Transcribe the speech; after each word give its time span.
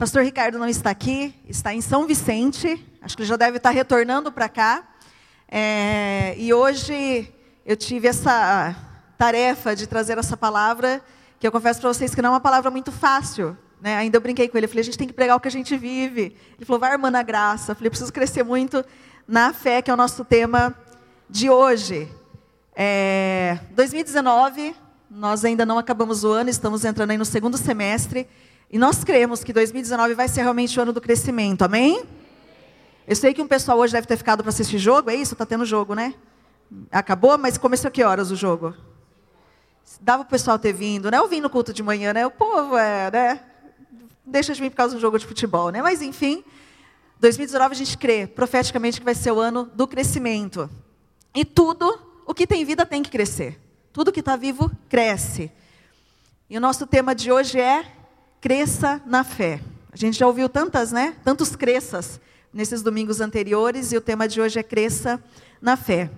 Pastor 0.00 0.22
Ricardo 0.22 0.58
não 0.58 0.66
está 0.66 0.88
aqui, 0.88 1.34
está 1.46 1.74
em 1.74 1.82
São 1.82 2.06
Vicente. 2.06 2.82
Acho 3.02 3.14
que 3.14 3.22
ele 3.22 3.28
já 3.28 3.36
deve 3.36 3.58
estar 3.58 3.68
retornando 3.68 4.32
para 4.32 4.48
cá. 4.48 4.82
É, 5.46 6.34
e 6.38 6.54
hoje 6.54 7.30
eu 7.66 7.76
tive 7.76 8.08
essa 8.08 8.74
tarefa 9.18 9.76
de 9.76 9.86
trazer 9.86 10.16
essa 10.16 10.38
palavra, 10.38 11.02
que 11.38 11.46
eu 11.46 11.52
confesso 11.52 11.82
para 11.82 11.92
vocês 11.92 12.14
que 12.14 12.22
não 12.22 12.30
é 12.30 12.32
uma 12.32 12.40
palavra 12.40 12.70
muito 12.70 12.90
fácil. 12.90 13.54
Né? 13.78 13.94
Ainda 13.98 14.16
eu 14.16 14.22
brinquei 14.22 14.48
com 14.48 14.56
ele, 14.56 14.64
eu 14.64 14.70
falei, 14.70 14.80
a 14.80 14.84
gente 14.84 14.96
tem 14.96 15.06
que 15.06 15.12
pregar 15.12 15.36
o 15.36 15.40
que 15.40 15.48
a 15.48 15.50
gente 15.50 15.76
vive. 15.76 16.34
Ele 16.56 16.64
falou, 16.64 16.80
vai, 16.80 16.92
irmã, 16.92 17.10
na 17.10 17.22
graça. 17.22 17.72
Eu 17.72 17.76
falei, 17.76 17.90
preciso 17.90 18.10
crescer 18.10 18.42
muito 18.42 18.82
na 19.28 19.52
fé, 19.52 19.82
que 19.82 19.90
é 19.90 19.92
o 19.92 19.98
nosso 19.98 20.24
tema 20.24 20.74
de 21.28 21.50
hoje. 21.50 22.08
É, 22.74 23.58
2019, 23.72 24.74
nós 25.10 25.44
ainda 25.44 25.66
não 25.66 25.76
acabamos 25.76 26.24
o 26.24 26.28
ano, 26.30 26.48
estamos 26.48 26.86
entrando 26.86 27.10
aí 27.10 27.18
no 27.18 27.26
segundo 27.26 27.58
semestre. 27.58 28.26
E 28.72 28.78
nós 28.78 29.02
cremos 29.02 29.42
que 29.42 29.52
2019 29.52 30.14
vai 30.14 30.28
ser 30.28 30.42
realmente 30.42 30.78
o 30.78 30.82
ano 30.82 30.92
do 30.92 31.00
crescimento, 31.00 31.62
amém? 31.62 32.04
Eu 33.04 33.16
sei 33.16 33.34
que 33.34 33.42
um 33.42 33.48
pessoal 33.48 33.76
hoje 33.78 33.92
deve 33.92 34.06
ter 34.06 34.16
ficado 34.16 34.44
para 34.44 34.50
assistir 34.50 34.78
jogo, 34.78 35.10
é 35.10 35.16
isso? 35.16 35.34
Está 35.34 35.44
tendo 35.44 35.64
jogo, 35.64 35.92
né? 35.94 36.14
Acabou, 36.92 37.36
mas 37.36 37.58
começou 37.58 37.90
que 37.90 38.04
horas 38.04 38.30
o 38.30 38.36
jogo? 38.36 38.72
Dava 40.00 40.22
o 40.22 40.26
pessoal 40.26 40.56
ter 40.56 40.72
vindo, 40.72 41.10
né? 41.10 41.18
Eu 41.18 41.26
vim 41.26 41.40
no 41.40 41.50
culto 41.50 41.72
de 41.72 41.82
manhã, 41.82 42.12
né? 42.12 42.24
O 42.24 42.30
povo 42.30 42.76
é, 42.76 43.10
né? 43.10 43.40
Deixa 44.24 44.54
de 44.54 44.60
vir 44.60 44.70
por 44.70 44.76
causa 44.76 44.94
do 44.94 45.00
jogo 45.00 45.18
de 45.18 45.26
futebol, 45.26 45.70
né? 45.70 45.82
Mas 45.82 46.00
enfim, 46.00 46.44
2019 47.18 47.72
a 47.72 47.76
gente 47.76 47.98
crê 47.98 48.28
profeticamente 48.28 49.00
que 49.00 49.04
vai 49.04 49.16
ser 49.16 49.32
o 49.32 49.40
ano 49.40 49.68
do 49.74 49.88
crescimento. 49.88 50.70
E 51.34 51.44
tudo 51.44 52.00
o 52.24 52.32
que 52.32 52.46
tem 52.46 52.64
vida 52.64 52.86
tem 52.86 53.02
que 53.02 53.10
crescer. 53.10 53.58
Tudo 53.92 54.12
que 54.12 54.20
está 54.20 54.36
vivo 54.36 54.70
cresce. 54.88 55.50
E 56.48 56.56
o 56.56 56.60
nosso 56.60 56.86
tema 56.86 57.16
de 57.16 57.32
hoje 57.32 57.58
é 57.58 57.98
cresça 58.40 59.00
na 59.04 59.22
fé. 59.22 59.60
A 59.92 59.96
gente 59.96 60.18
já 60.18 60.26
ouviu 60.26 60.48
tantas, 60.48 60.92
né? 60.92 61.16
Tantos 61.24 61.54
cresças 61.54 62.20
nesses 62.52 62.82
domingos 62.82 63.20
anteriores 63.20 63.92
e 63.92 63.96
o 63.96 64.00
tema 64.00 64.26
de 64.26 64.40
hoje 64.40 64.58
é 64.58 64.62
cresça 64.62 65.22
na 65.60 65.76
fé. 65.76 66.10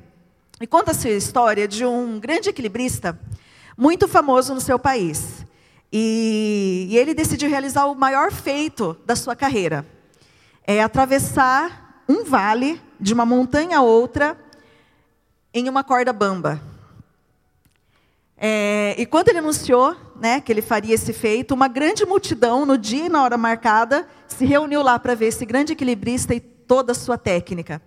E 0.61 0.67
conta-se 0.67 1.09
a 1.09 1.12
história 1.12 1.67
de 1.67 1.84
um 1.84 2.20
grande 2.20 2.48
equilibrista 2.48 3.19
muito 3.77 4.06
famoso 4.06 4.55
no 4.55 4.61
seu 4.61 4.79
país. 4.79 5.45
E, 5.92 6.87
e, 6.91 6.97
ele 6.97 7.12
decidiu 7.12 7.51
realizar 7.51 7.87
o 7.87 7.95
maior 7.95 8.31
feito 8.31 8.97
da 9.05 9.17
sua 9.17 9.36
carreira. 9.36 9.84
É 10.64 10.83
atravessar 10.83 12.05
um 12.09 12.25
vale 12.25 12.81
de 12.98 13.12
uma 13.12 13.27
montanha 13.27 13.79
a 13.79 13.83
outra 13.83 14.39
em 15.53 15.69
uma 15.69 15.84
corda 15.84 16.12
bamba. 16.12 16.62
É, 18.39 18.95
e 18.97 19.05
quando 19.05 19.29
ele 19.29 19.39
anunciou 19.39 19.97
né, 20.23 20.41
que 20.41 20.53
ele 20.53 20.62
faria 20.62 20.95
esse 20.95 21.12
feito, 21.12 21.53
uma 21.53 21.67
grande 21.67 22.06
multidão, 22.06 22.65
no 22.65 22.78
dia 22.78 23.06
e 23.06 23.09
na 23.09 23.25
hora 23.25 23.37
marcada, 23.37 24.06
se 24.29 24.45
reuniu 24.45 24.81
lá 24.81 24.97
para 24.97 25.17
ver 25.17 25.27
esse 25.27 25.45
grande 25.45 25.73
equilibrista 25.73 26.33
e 26.33 26.39
toda 26.39 26.92
a 26.92 26.95
sua 26.95 27.19
técnica. 27.19 27.83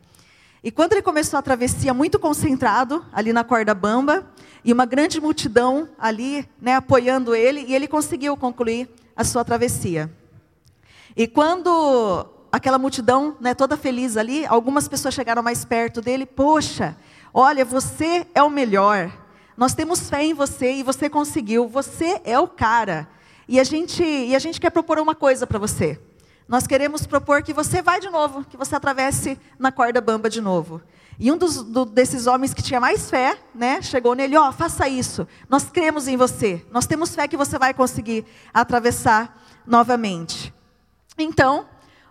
E 0.61 0.69
quando 0.69 0.91
ele 0.91 1.01
começou 1.01 1.39
a 1.39 1.41
travessia, 1.41 1.93
muito 1.93 2.19
concentrado, 2.19 3.05
ali 3.13 3.31
na 3.31 3.45
corda 3.45 3.73
bamba, 3.73 4.29
e 4.65 4.73
uma 4.73 4.85
grande 4.85 5.21
multidão 5.21 5.87
ali 5.97 6.45
né, 6.61 6.75
apoiando 6.75 7.33
ele, 7.33 7.61
e 7.61 7.73
ele 7.73 7.87
conseguiu 7.87 8.35
concluir 8.35 8.89
a 9.15 9.23
sua 9.23 9.45
travessia. 9.45 10.11
E 11.15 11.27
quando 11.27 12.27
aquela 12.51 12.77
multidão, 12.77 13.37
né, 13.39 13.53
toda 13.53 13.77
feliz 13.77 14.17
ali, 14.17 14.45
algumas 14.45 14.89
pessoas 14.89 15.13
chegaram 15.13 15.41
mais 15.41 15.63
perto 15.63 16.01
dele, 16.01 16.25
poxa, 16.25 16.97
olha, 17.33 17.63
você 17.63 18.27
é 18.35 18.43
o 18.43 18.49
melhor. 18.49 19.24
Nós 19.57 19.73
temos 19.73 20.09
fé 20.09 20.23
em 20.23 20.33
você 20.33 20.73
e 20.73 20.83
você 20.83 21.09
conseguiu. 21.09 21.67
Você 21.67 22.21
é 22.23 22.39
o 22.39 22.47
cara. 22.47 23.07
E 23.47 23.59
a 23.59 23.63
gente, 23.63 24.03
e 24.03 24.35
a 24.35 24.39
gente 24.39 24.59
quer 24.59 24.69
propor 24.69 24.99
uma 24.99 25.15
coisa 25.15 25.47
para 25.47 25.59
você. 25.59 25.99
Nós 26.47 26.67
queremos 26.67 27.07
propor 27.07 27.41
que 27.41 27.53
você 27.53 27.81
vá 27.81 27.97
de 27.97 28.09
novo, 28.09 28.43
que 28.43 28.57
você 28.57 28.75
atravesse 28.75 29.39
na 29.57 29.71
corda 29.71 29.99
bamba 30.01 30.29
de 30.29 30.41
novo. 30.41 30.81
E 31.17 31.31
um 31.31 31.37
dos, 31.37 31.63
do, 31.63 31.85
desses 31.85 32.27
homens 32.27 32.53
que 32.53 32.61
tinha 32.61 32.79
mais 32.79 33.09
fé, 33.09 33.37
né, 33.53 33.81
chegou 33.81 34.13
nele, 34.13 34.35
ó, 34.35 34.49
oh, 34.49 34.51
faça 34.51 34.87
isso. 34.87 35.27
Nós 35.49 35.69
cremos 35.69 36.07
em 36.07 36.17
você. 36.17 36.63
Nós 36.71 36.85
temos 36.85 37.15
fé 37.15 37.27
que 37.27 37.37
você 37.37 37.57
vai 37.57 37.73
conseguir 37.73 38.25
atravessar 38.53 39.41
novamente. 39.65 40.53
Então, 41.17 41.65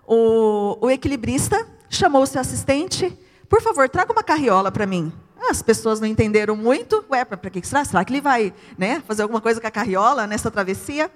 o, 0.06 0.78
o 0.80 0.90
equilibrista 0.90 1.66
chamou 1.90 2.22
o 2.22 2.26
seu 2.26 2.40
assistente, 2.40 3.16
por 3.48 3.60
favor, 3.60 3.88
traga 3.88 4.12
uma 4.12 4.22
carriola 4.22 4.72
para 4.72 4.86
mim. 4.86 5.12
As 5.50 5.62
pessoas 5.62 6.00
não 6.00 6.06
entenderam 6.06 6.56
muito. 6.56 7.04
Ué, 7.10 7.24
para 7.24 7.38
que 7.50 7.66
será? 7.66 7.84
Será 7.84 8.04
que 8.04 8.12
ele 8.12 8.20
vai 8.20 8.52
né, 8.78 9.02
fazer 9.06 9.22
alguma 9.22 9.40
coisa 9.40 9.60
com 9.60 9.66
a 9.66 9.70
carriola 9.70 10.26
nessa 10.26 10.50
travessia? 10.50 11.10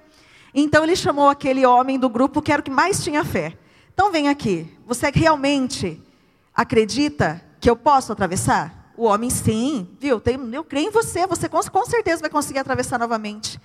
Então 0.53 0.83
ele 0.83 0.95
chamou 0.95 1.29
aquele 1.29 1.65
homem 1.65 1.99
do 1.99 2.09
grupo 2.09 2.41
que 2.41 2.51
era 2.51 2.61
o 2.61 2.63
que 2.63 2.71
mais 2.71 3.03
tinha 3.03 3.23
fé. 3.23 3.57
Então 3.93 4.11
vem 4.11 4.29
aqui. 4.29 4.71
Você 4.85 5.11
realmente 5.13 6.01
acredita 6.55 7.41
que 7.59 7.69
eu 7.69 7.75
posso 7.75 8.11
atravessar? 8.11 8.93
O 8.95 9.05
homem, 9.05 9.29
sim, 9.29 9.87
viu? 9.99 10.21
eu 10.53 10.63
creio 10.63 10.89
em 10.89 10.91
você, 10.91 11.25
você 11.25 11.47
com, 11.47 11.85
certeza 11.85 12.21
vai 12.21 12.29
conseguir 12.29 12.59
atravessar 12.59 12.99
novamente. 12.99 13.59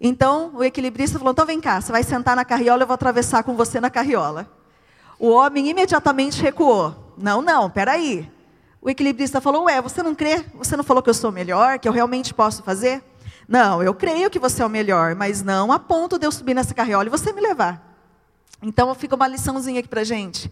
Então 0.00 0.52
o 0.54 0.62
equilibrista 0.62 1.18
falou: 1.18 1.32
então 1.32 1.46
vem 1.46 1.60
cá, 1.60 1.80
você 1.80 1.90
vai 1.90 2.04
sentar 2.04 2.36
na 2.36 2.44
carriola, 2.44 2.82
eu 2.82 2.86
vou 2.86 2.94
atravessar 2.94 3.42
com 3.42 3.56
você 3.56 3.80
na 3.80 3.90
carriola. 3.90 4.48
O 5.18 5.30
homem 5.30 5.68
imediatamente 5.68 6.40
recuou. 6.42 7.14
Não, 7.16 7.40
não, 7.40 7.70
peraí. 7.70 8.30
O 8.86 8.88
equilibrista 8.88 9.40
falou: 9.40 9.64
Ué, 9.64 9.82
você 9.82 10.00
não 10.00 10.14
crê? 10.14 10.44
Você 10.54 10.76
não 10.76 10.84
falou 10.84 11.02
que 11.02 11.10
eu 11.10 11.14
sou 11.14 11.32
melhor, 11.32 11.76
que 11.76 11.88
eu 11.88 11.92
realmente 11.92 12.32
posso 12.32 12.62
fazer? 12.62 13.02
Não, 13.48 13.82
eu 13.82 13.92
creio 13.92 14.30
que 14.30 14.38
você 14.38 14.62
é 14.62 14.64
o 14.64 14.70
melhor, 14.70 15.16
mas 15.16 15.42
não 15.42 15.72
a 15.72 15.78
ponto 15.80 16.16
de 16.16 16.24
eu 16.24 16.30
subir 16.30 16.54
nessa 16.54 16.72
carriola 16.72 17.06
e 17.06 17.10
você 17.10 17.32
me 17.32 17.40
levar. 17.40 17.98
Então 18.62 18.94
fica 18.94 19.16
uma 19.16 19.26
liçãozinha 19.26 19.80
aqui 19.80 19.88
para 19.88 20.04
gente. 20.04 20.48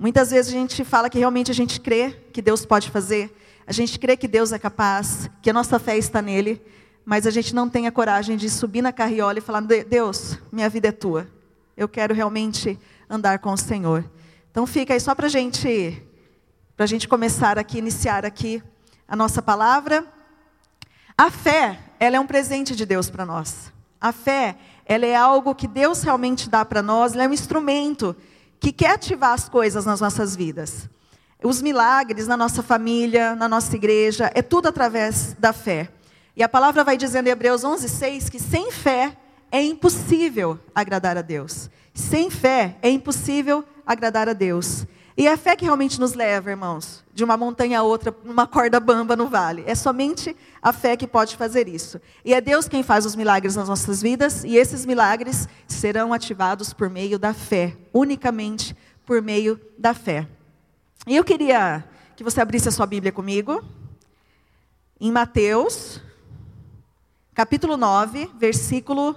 Muitas 0.00 0.32
vezes 0.32 0.52
a 0.52 0.56
gente 0.56 0.84
fala 0.84 1.08
que 1.08 1.16
realmente 1.16 1.48
a 1.52 1.54
gente 1.54 1.80
crê 1.80 2.10
que 2.32 2.42
Deus 2.42 2.66
pode 2.66 2.90
fazer, 2.90 3.32
a 3.64 3.72
gente 3.72 4.00
crê 4.00 4.16
que 4.16 4.26
Deus 4.26 4.50
é 4.50 4.58
capaz, 4.58 5.30
que 5.40 5.48
a 5.48 5.52
nossa 5.52 5.78
fé 5.78 5.96
está 5.96 6.20
nele, 6.20 6.60
mas 7.04 7.24
a 7.24 7.30
gente 7.30 7.54
não 7.54 7.68
tem 7.68 7.86
a 7.86 7.92
coragem 7.92 8.36
de 8.36 8.50
subir 8.50 8.82
na 8.82 8.92
carriola 8.92 9.38
e 9.38 9.40
falar: 9.40 9.60
Deus, 9.60 10.36
minha 10.50 10.68
vida 10.68 10.88
é 10.88 10.92
tua. 10.92 11.28
Eu 11.76 11.86
quero 11.86 12.12
realmente 12.12 12.76
andar 13.08 13.38
com 13.38 13.52
o 13.52 13.56
Senhor. 13.56 14.04
Então 14.50 14.66
fica 14.66 14.92
aí 14.92 14.98
só 14.98 15.14
para 15.14 15.26
a 15.26 15.30
gente 15.30 16.02
para 16.76 16.84
a 16.84 16.86
gente 16.86 17.08
começar 17.08 17.58
aqui, 17.58 17.78
iniciar 17.78 18.26
aqui 18.26 18.62
a 19.08 19.16
nossa 19.16 19.40
palavra. 19.40 20.04
A 21.16 21.30
fé, 21.30 21.78
ela 21.98 22.16
é 22.16 22.20
um 22.20 22.26
presente 22.26 22.76
de 22.76 22.84
Deus 22.84 23.08
para 23.08 23.24
nós. 23.24 23.72
A 23.98 24.12
fé, 24.12 24.56
ela 24.84 25.06
é 25.06 25.16
algo 25.16 25.54
que 25.54 25.66
Deus 25.66 26.02
realmente 26.02 26.50
dá 26.50 26.66
para 26.66 26.82
nós, 26.82 27.14
ela 27.14 27.24
é 27.24 27.28
um 27.28 27.32
instrumento 27.32 28.14
que 28.60 28.70
quer 28.72 28.90
ativar 28.90 29.32
as 29.32 29.48
coisas 29.48 29.86
nas 29.86 30.02
nossas 30.02 30.36
vidas. 30.36 30.86
Os 31.42 31.62
milagres 31.62 32.26
na 32.26 32.36
nossa 32.36 32.62
família, 32.62 33.34
na 33.34 33.48
nossa 33.48 33.74
igreja, 33.74 34.30
é 34.34 34.42
tudo 34.42 34.68
através 34.68 35.34
da 35.38 35.54
fé. 35.54 35.88
E 36.36 36.42
a 36.42 36.48
palavra 36.48 36.84
vai 36.84 36.98
dizendo 36.98 37.28
em 37.28 37.30
Hebreus 37.30 37.64
11:6 37.64 38.28
que 38.28 38.38
sem 38.38 38.70
fé 38.70 39.16
é 39.50 39.62
impossível 39.62 40.58
agradar 40.74 41.16
a 41.16 41.22
Deus. 41.22 41.70
Sem 41.94 42.28
fé 42.28 42.76
é 42.82 42.90
impossível 42.90 43.64
agradar 43.86 44.28
a 44.28 44.34
Deus. 44.34 44.84
E 45.16 45.26
é 45.26 45.32
a 45.32 45.36
fé 45.38 45.56
que 45.56 45.64
realmente 45.64 45.98
nos 45.98 46.12
leva, 46.12 46.50
irmãos, 46.50 47.02
de 47.14 47.24
uma 47.24 47.38
montanha 47.38 47.80
a 47.80 47.82
outra, 47.82 48.14
numa 48.22 48.46
corda 48.46 48.78
bamba 48.78 49.16
no 49.16 49.28
vale. 49.28 49.64
É 49.66 49.74
somente 49.74 50.36
a 50.60 50.74
fé 50.74 50.94
que 50.94 51.06
pode 51.06 51.36
fazer 51.36 51.68
isso. 51.68 51.98
E 52.22 52.34
é 52.34 52.40
Deus 52.40 52.68
quem 52.68 52.82
faz 52.82 53.06
os 53.06 53.16
milagres 53.16 53.56
nas 53.56 53.66
nossas 53.66 54.02
vidas, 54.02 54.44
e 54.44 54.56
esses 54.56 54.84
milagres 54.84 55.48
serão 55.66 56.12
ativados 56.12 56.74
por 56.74 56.90
meio 56.90 57.18
da 57.18 57.32
fé, 57.32 57.74
unicamente 57.94 58.76
por 59.06 59.22
meio 59.22 59.58
da 59.78 59.94
fé. 59.94 60.28
E 61.06 61.16
eu 61.16 61.24
queria 61.24 61.82
que 62.14 62.22
você 62.22 62.42
abrisse 62.42 62.68
a 62.68 62.72
sua 62.72 62.84
Bíblia 62.84 63.10
comigo, 63.10 63.64
em 65.00 65.10
Mateus, 65.10 66.00
capítulo 67.34 67.78
9, 67.78 68.30
versículo 68.38 69.16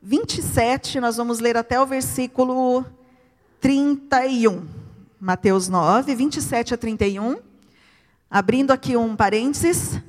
27, 0.00 1.00
nós 1.00 1.16
vamos 1.16 1.40
ler 1.40 1.56
até 1.56 1.80
o 1.80 1.86
versículo 1.86 2.84
31. 3.60 4.79
Mateus 5.20 5.68
9, 5.68 6.14
27 6.14 6.72
a 6.72 6.78
31. 6.78 7.36
Abrindo 8.30 8.70
aqui 8.70 8.96
um 8.96 9.14
parênteses. 9.14 10.00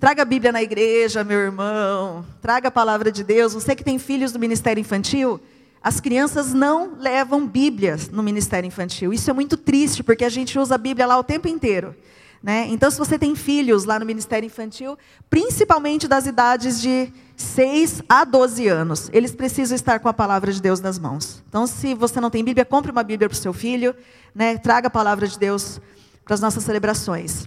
Traga 0.00 0.22
a 0.22 0.24
Bíblia 0.24 0.50
na 0.50 0.60
igreja, 0.60 1.22
meu 1.22 1.38
irmão. 1.38 2.26
Traga 2.42 2.66
a 2.66 2.70
palavra 2.70 3.12
de 3.12 3.22
Deus. 3.22 3.54
Você 3.54 3.76
que 3.76 3.84
tem 3.84 3.96
filhos 3.96 4.32
do 4.32 4.40
ministério 4.40 4.80
infantil, 4.80 5.40
as 5.80 6.00
crianças 6.00 6.52
não 6.52 6.96
levam 6.98 7.46
Bíblias 7.46 8.08
no 8.08 8.24
ministério 8.24 8.66
infantil. 8.66 9.12
Isso 9.12 9.30
é 9.30 9.32
muito 9.32 9.56
triste, 9.56 10.02
porque 10.02 10.24
a 10.24 10.28
gente 10.28 10.58
usa 10.58 10.74
a 10.74 10.78
Bíblia 10.78 11.06
lá 11.06 11.16
o 11.16 11.22
tempo 11.22 11.46
inteiro. 11.46 11.94
Né? 12.42 12.66
Então, 12.68 12.90
se 12.90 12.98
você 12.98 13.18
tem 13.18 13.34
filhos 13.34 13.84
lá 13.84 13.98
no 13.98 14.06
Ministério 14.06 14.46
Infantil, 14.46 14.96
principalmente 15.28 16.08
das 16.08 16.26
idades 16.26 16.80
de 16.80 17.12
6 17.36 18.02
a 18.08 18.24
12 18.24 18.66
anos, 18.66 19.10
eles 19.12 19.34
precisam 19.34 19.76
estar 19.76 20.00
com 20.00 20.08
a 20.08 20.12
palavra 20.12 20.50
de 20.50 20.60
Deus 20.60 20.80
nas 20.80 20.98
mãos. 20.98 21.42
Então, 21.48 21.66
se 21.66 21.94
você 21.94 22.18
não 22.18 22.30
tem 22.30 22.42
Bíblia, 22.42 22.64
compre 22.64 22.90
uma 22.90 23.02
Bíblia 23.02 23.28
para 23.28 23.36
o 23.36 23.38
seu 23.38 23.52
filho, 23.52 23.94
né? 24.34 24.56
traga 24.56 24.88
a 24.88 24.90
palavra 24.90 25.28
de 25.28 25.38
Deus 25.38 25.80
para 26.24 26.34
as 26.34 26.40
nossas 26.40 26.64
celebrações. 26.64 27.46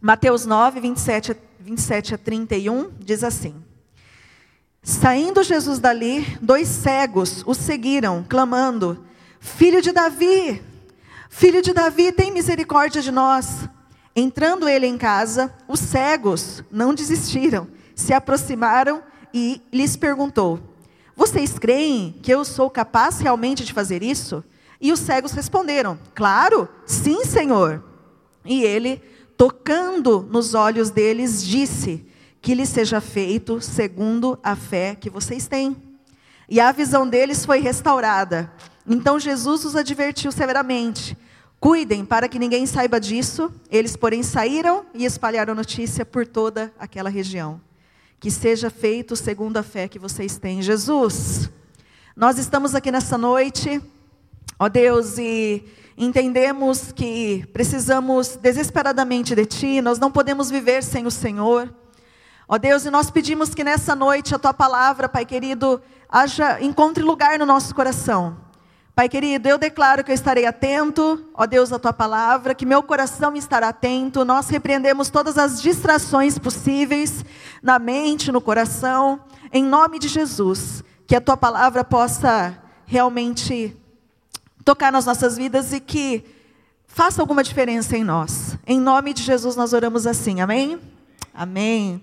Mateus 0.00 0.44
9, 0.44 0.80
27 0.80 1.32
a, 1.32 1.36
27 1.60 2.14
a 2.14 2.18
31 2.18 2.90
diz 3.00 3.24
assim: 3.24 3.54
Saindo 4.82 5.42
Jesus 5.42 5.78
dali, 5.78 6.38
dois 6.40 6.68
cegos 6.68 7.42
o 7.46 7.54
seguiram, 7.54 8.24
clamando: 8.28 9.04
Filho 9.40 9.80
de 9.80 9.90
Davi, 9.90 10.62
filho 11.30 11.62
de 11.62 11.72
Davi, 11.72 12.12
tem 12.12 12.30
misericórdia 12.30 13.00
de 13.00 13.10
nós. 13.10 13.68
Entrando 14.20 14.68
ele 14.68 14.84
em 14.84 14.98
casa, 14.98 15.54
os 15.68 15.78
cegos 15.78 16.64
não 16.72 16.92
desistiram, 16.92 17.68
se 17.94 18.12
aproximaram 18.12 19.00
e 19.32 19.62
lhes 19.72 19.94
perguntou: 19.94 20.58
Vocês 21.14 21.56
creem 21.56 22.18
que 22.20 22.34
eu 22.34 22.44
sou 22.44 22.68
capaz 22.68 23.20
realmente 23.20 23.64
de 23.64 23.72
fazer 23.72 24.02
isso? 24.02 24.42
E 24.80 24.90
os 24.90 24.98
cegos 24.98 25.30
responderam: 25.30 25.96
Claro, 26.16 26.68
sim, 26.84 27.24
Senhor. 27.24 27.84
E 28.44 28.64
ele, 28.64 29.00
tocando 29.36 30.26
nos 30.28 30.52
olhos 30.52 30.90
deles, 30.90 31.40
disse: 31.40 32.04
Que 32.42 32.56
lhe 32.56 32.66
seja 32.66 33.00
feito 33.00 33.60
segundo 33.60 34.36
a 34.42 34.56
fé 34.56 34.96
que 34.96 35.08
vocês 35.08 35.46
têm. 35.46 35.76
E 36.48 36.58
a 36.58 36.72
visão 36.72 37.08
deles 37.08 37.46
foi 37.46 37.60
restaurada. 37.60 38.52
Então 38.84 39.16
Jesus 39.16 39.64
os 39.64 39.76
advertiu 39.76 40.32
severamente: 40.32 41.16
Cuidem 41.60 42.04
para 42.04 42.28
que 42.28 42.38
ninguém 42.38 42.66
saiba 42.66 43.00
disso. 43.00 43.52
Eles, 43.70 43.96
porém, 43.96 44.22
saíram 44.22 44.86
e 44.94 45.04
espalharam 45.04 45.54
notícia 45.54 46.06
por 46.06 46.26
toda 46.26 46.72
aquela 46.78 47.10
região. 47.10 47.60
Que 48.20 48.30
seja 48.30 48.70
feito 48.70 49.16
segundo 49.16 49.56
a 49.56 49.62
fé 49.62 49.88
que 49.88 49.98
vocês 49.98 50.38
têm. 50.38 50.62
Jesus, 50.62 51.50
nós 52.16 52.38
estamos 52.38 52.74
aqui 52.74 52.92
nessa 52.92 53.18
noite, 53.18 53.80
ó 54.58 54.68
Deus, 54.68 55.18
e 55.18 55.64
entendemos 55.96 56.92
que 56.92 57.44
precisamos 57.52 58.36
desesperadamente 58.36 59.34
de 59.34 59.44
Ti, 59.44 59.80
nós 59.80 59.98
não 59.98 60.12
podemos 60.12 60.50
viver 60.50 60.84
sem 60.84 61.06
o 61.06 61.10
Senhor. 61.10 61.74
Ó 62.48 62.56
Deus, 62.56 62.84
e 62.84 62.90
nós 62.90 63.10
pedimos 63.10 63.52
que 63.54 63.64
nessa 63.64 63.94
noite 63.96 64.34
a 64.34 64.38
Tua 64.38 64.54
palavra, 64.54 65.08
Pai 65.08 65.26
querido, 65.26 65.82
haja, 66.08 66.60
encontre 66.62 67.02
lugar 67.02 67.36
no 67.38 67.44
nosso 67.44 67.74
coração. 67.74 68.47
Pai 68.98 69.08
querido, 69.08 69.48
eu 69.48 69.56
declaro 69.56 70.02
que 70.02 70.10
eu 70.10 70.14
estarei 70.14 70.44
atento, 70.44 71.24
ó 71.32 71.46
Deus, 71.46 71.72
à 71.72 71.78
tua 71.78 71.92
palavra, 71.92 72.52
que 72.52 72.66
meu 72.66 72.82
coração 72.82 73.36
estará 73.36 73.68
atento. 73.68 74.24
Nós 74.24 74.48
repreendemos 74.48 75.08
todas 75.08 75.38
as 75.38 75.62
distrações 75.62 76.36
possíveis 76.36 77.24
na 77.62 77.78
mente, 77.78 78.32
no 78.32 78.40
coração, 78.40 79.20
em 79.52 79.62
nome 79.62 80.00
de 80.00 80.08
Jesus. 80.08 80.82
Que 81.06 81.14
a 81.14 81.20
tua 81.20 81.36
palavra 81.36 81.84
possa 81.84 82.60
realmente 82.86 83.76
tocar 84.64 84.90
nas 84.90 85.06
nossas 85.06 85.36
vidas 85.36 85.72
e 85.72 85.78
que 85.78 86.24
faça 86.88 87.22
alguma 87.22 87.44
diferença 87.44 87.96
em 87.96 88.02
nós. 88.02 88.58
Em 88.66 88.80
nome 88.80 89.14
de 89.14 89.22
Jesus 89.22 89.54
nós 89.54 89.72
oramos 89.72 90.08
assim, 90.08 90.40
amém? 90.40 90.76
Amém. 91.32 92.02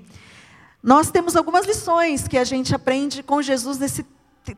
Nós 0.82 1.12
temos 1.12 1.36
algumas 1.36 1.66
lições 1.66 2.26
que 2.26 2.38
a 2.38 2.46
gente 2.46 2.74
aprende 2.74 3.22
com 3.22 3.42
Jesus 3.42 3.80
nesse 3.80 4.06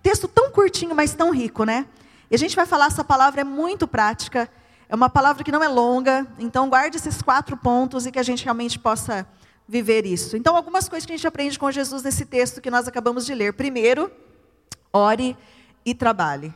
texto 0.04 0.28
tão 0.28 0.52
curtinho, 0.52 0.94
mas 0.94 1.16
tão 1.16 1.32
rico, 1.32 1.64
né? 1.64 1.88
E 2.30 2.36
a 2.36 2.38
gente 2.38 2.56
vai 2.56 2.66
falar, 2.66 2.88
essa 2.88 3.04
palavra 3.04 3.42
é 3.42 3.44
muito 3.44 3.88
prática, 3.88 4.50
é 4.90 4.96
uma 4.96 5.10
palavra 5.10 5.44
que 5.44 5.52
não 5.52 5.64
é 5.64 5.68
longa, 5.68 6.28
então 6.40 6.70
guarde 6.70 6.98
esses 6.98 7.22
quatro 7.22 7.56
pontos 7.58 8.06
e 8.06 8.12
que 8.12 8.20
a 8.20 8.24
gente 8.24 8.44
realmente 8.44 8.78
possa 8.78 9.28
viver 9.68 10.06
isso. 10.06 10.38
Então, 10.38 10.56
algumas 10.56 10.88
coisas 10.88 11.06
que 11.06 11.12
a 11.12 11.16
gente 11.16 11.28
aprende 11.28 11.60
com 11.60 11.70
Jesus 11.72 12.04
nesse 12.04 12.26
texto 12.26 12.62
que 12.62 12.72
nós 12.72 12.88
acabamos 12.88 13.26
de 13.26 13.34
ler. 13.34 13.54
Primeiro, 13.54 14.10
ore 14.94 15.38
e 15.86 15.94
trabalhe. 15.94 16.54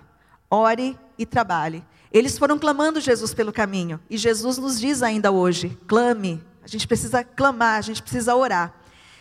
Ore 0.50 0.98
e 1.18 1.26
trabalhe. 1.26 1.84
Eles 2.12 2.38
foram 2.38 2.60
clamando 2.60 3.00
Jesus 3.00 3.34
pelo 3.34 3.54
caminho, 3.54 4.00
e 4.10 4.18
Jesus 4.18 4.58
nos 4.58 4.80
diz 4.80 5.02
ainda 5.02 5.32
hoje: 5.32 5.78
clame. 5.88 6.44
A 6.64 6.68
gente 6.68 6.88
precisa 6.88 7.24
clamar, 7.24 7.78
a 7.78 7.82
gente 7.82 8.02
precisa 8.02 8.36
orar. 8.36 8.74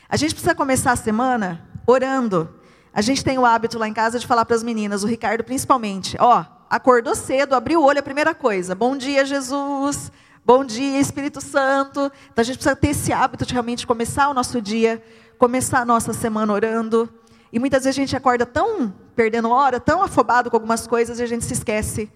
A 0.08 0.16
gente 0.16 0.34
precisa 0.34 0.54
começar 0.54 0.92
a 0.92 0.96
semana 0.96 1.66
orando. 1.86 2.59
A 2.92 3.00
gente 3.00 3.24
tem 3.24 3.38
o 3.38 3.46
hábito 3.46 3.78
lá 3.78 3.86
em 3.86 3.94
casa 3.94 4.18
de 4.18 4.26
falar 4.26 4.44
para 4.44 4.56
as 4.56 4.64
meninas, 4.64 5.04
o 5.04 5.06
Ricardo 5.06 5.44
principalmente, 5.44 6.16
ó, 6.18 6.44
acordou 6.68 7.14
cedo, 7.14 7.54
abriu 7.54 7.80
o 7.80 7.84
olho, 7.84 8.00
a 8.00 8.02
primeira 8.02 8.34
coisa, 8.34 8.74
bom 8.74 8.96
dia 8.96 9.24
Jesus, 9.24 10.10
bom 10.44 10.64
dia 10.64 10.98
Espírito 10.98 11.40
Santo. 11.40 12.10
Então 12.32 12.42
a 12.42 12.42
gente 12.42 12.56
precisa 12.56 12.74
ter 12.74 12.88
esse 12.88 13.12
hábito 13.12 13.46
de 13.46 13.52
realmente 13.52 13.86
começar 13.86 14.28
o 14.28 14.34
nosso 14.34 14.60
dia, 14.60 15.00
começar 15.38 15.80
a 15.80 15.84
nossa 15.84 16.12
semana 16.12 16.52
orando. 16.52 17.08
E 17.52 17.60
muitas 17.60 17.84
vezes 17.84 17.96
a 17.96 18.00
gente 18.02 18.16
acorda 18.16 18.44
tão 18.44 18.92
perdendo 19.14 19.50
hora, 19.50 19.78
tão 19.78 20.02
afobado 20.02 20.50
com 20.50 20.56
algumas 20.56 20.86
coisas, 20.88 21.20
e 21.20 21.22
a 21.22 21.26
gente 21.26 21.44
se 21.44 21.52
esquece 21.52 22.10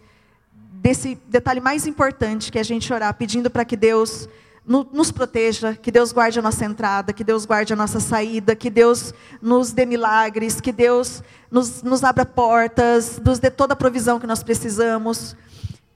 desse 0.53 1.15
detalhe 1.29 1.61
mais 1.61 1.87
importante, 1.87 2.51
que 2.51 2.59
é 2.59 2.61
a 2.61 2.65
gente 2.65 2.93
orar, 2.93 3.15
pedindo 3.15 3.49
para 3.49 3.65
que 3.65 3.77
Deus 3.77 4.29
nos 4.67 5.13
proteja, 5.13 5.75
que 5.75 5.91
Deus 5.91 6.11
guarde 6.11 6.39
a 6.39 6.43
nossa 6.43 6.65
entrada, 6.65 7.13
que 7.13 7.23
Deus 7.23 7.45
guarde 7.45 7.73
a 7.75 7.77
nossa 7.77 8.01
saída, 8.01 8.57
que 8.57 8.71
Deus 8.71 9.13
nos 9.41 9.73
dê 9.73 9.85
milagres, 9.85 10.61
que 10.61 10.73
Deus 10.73 11.23
nos, 11.51 11.83
nos 11.83 12.03
abra 12.03 12.25
portas, 12.25 13.19
nos 13.19 13.39
dê 13.39 13.51
toda 13.51 13.75
a 13.75 13.77
provisão 13.77 14.19
que 14.19 14.27
nós 14.27 14.43
precisamos. 14.43 15.37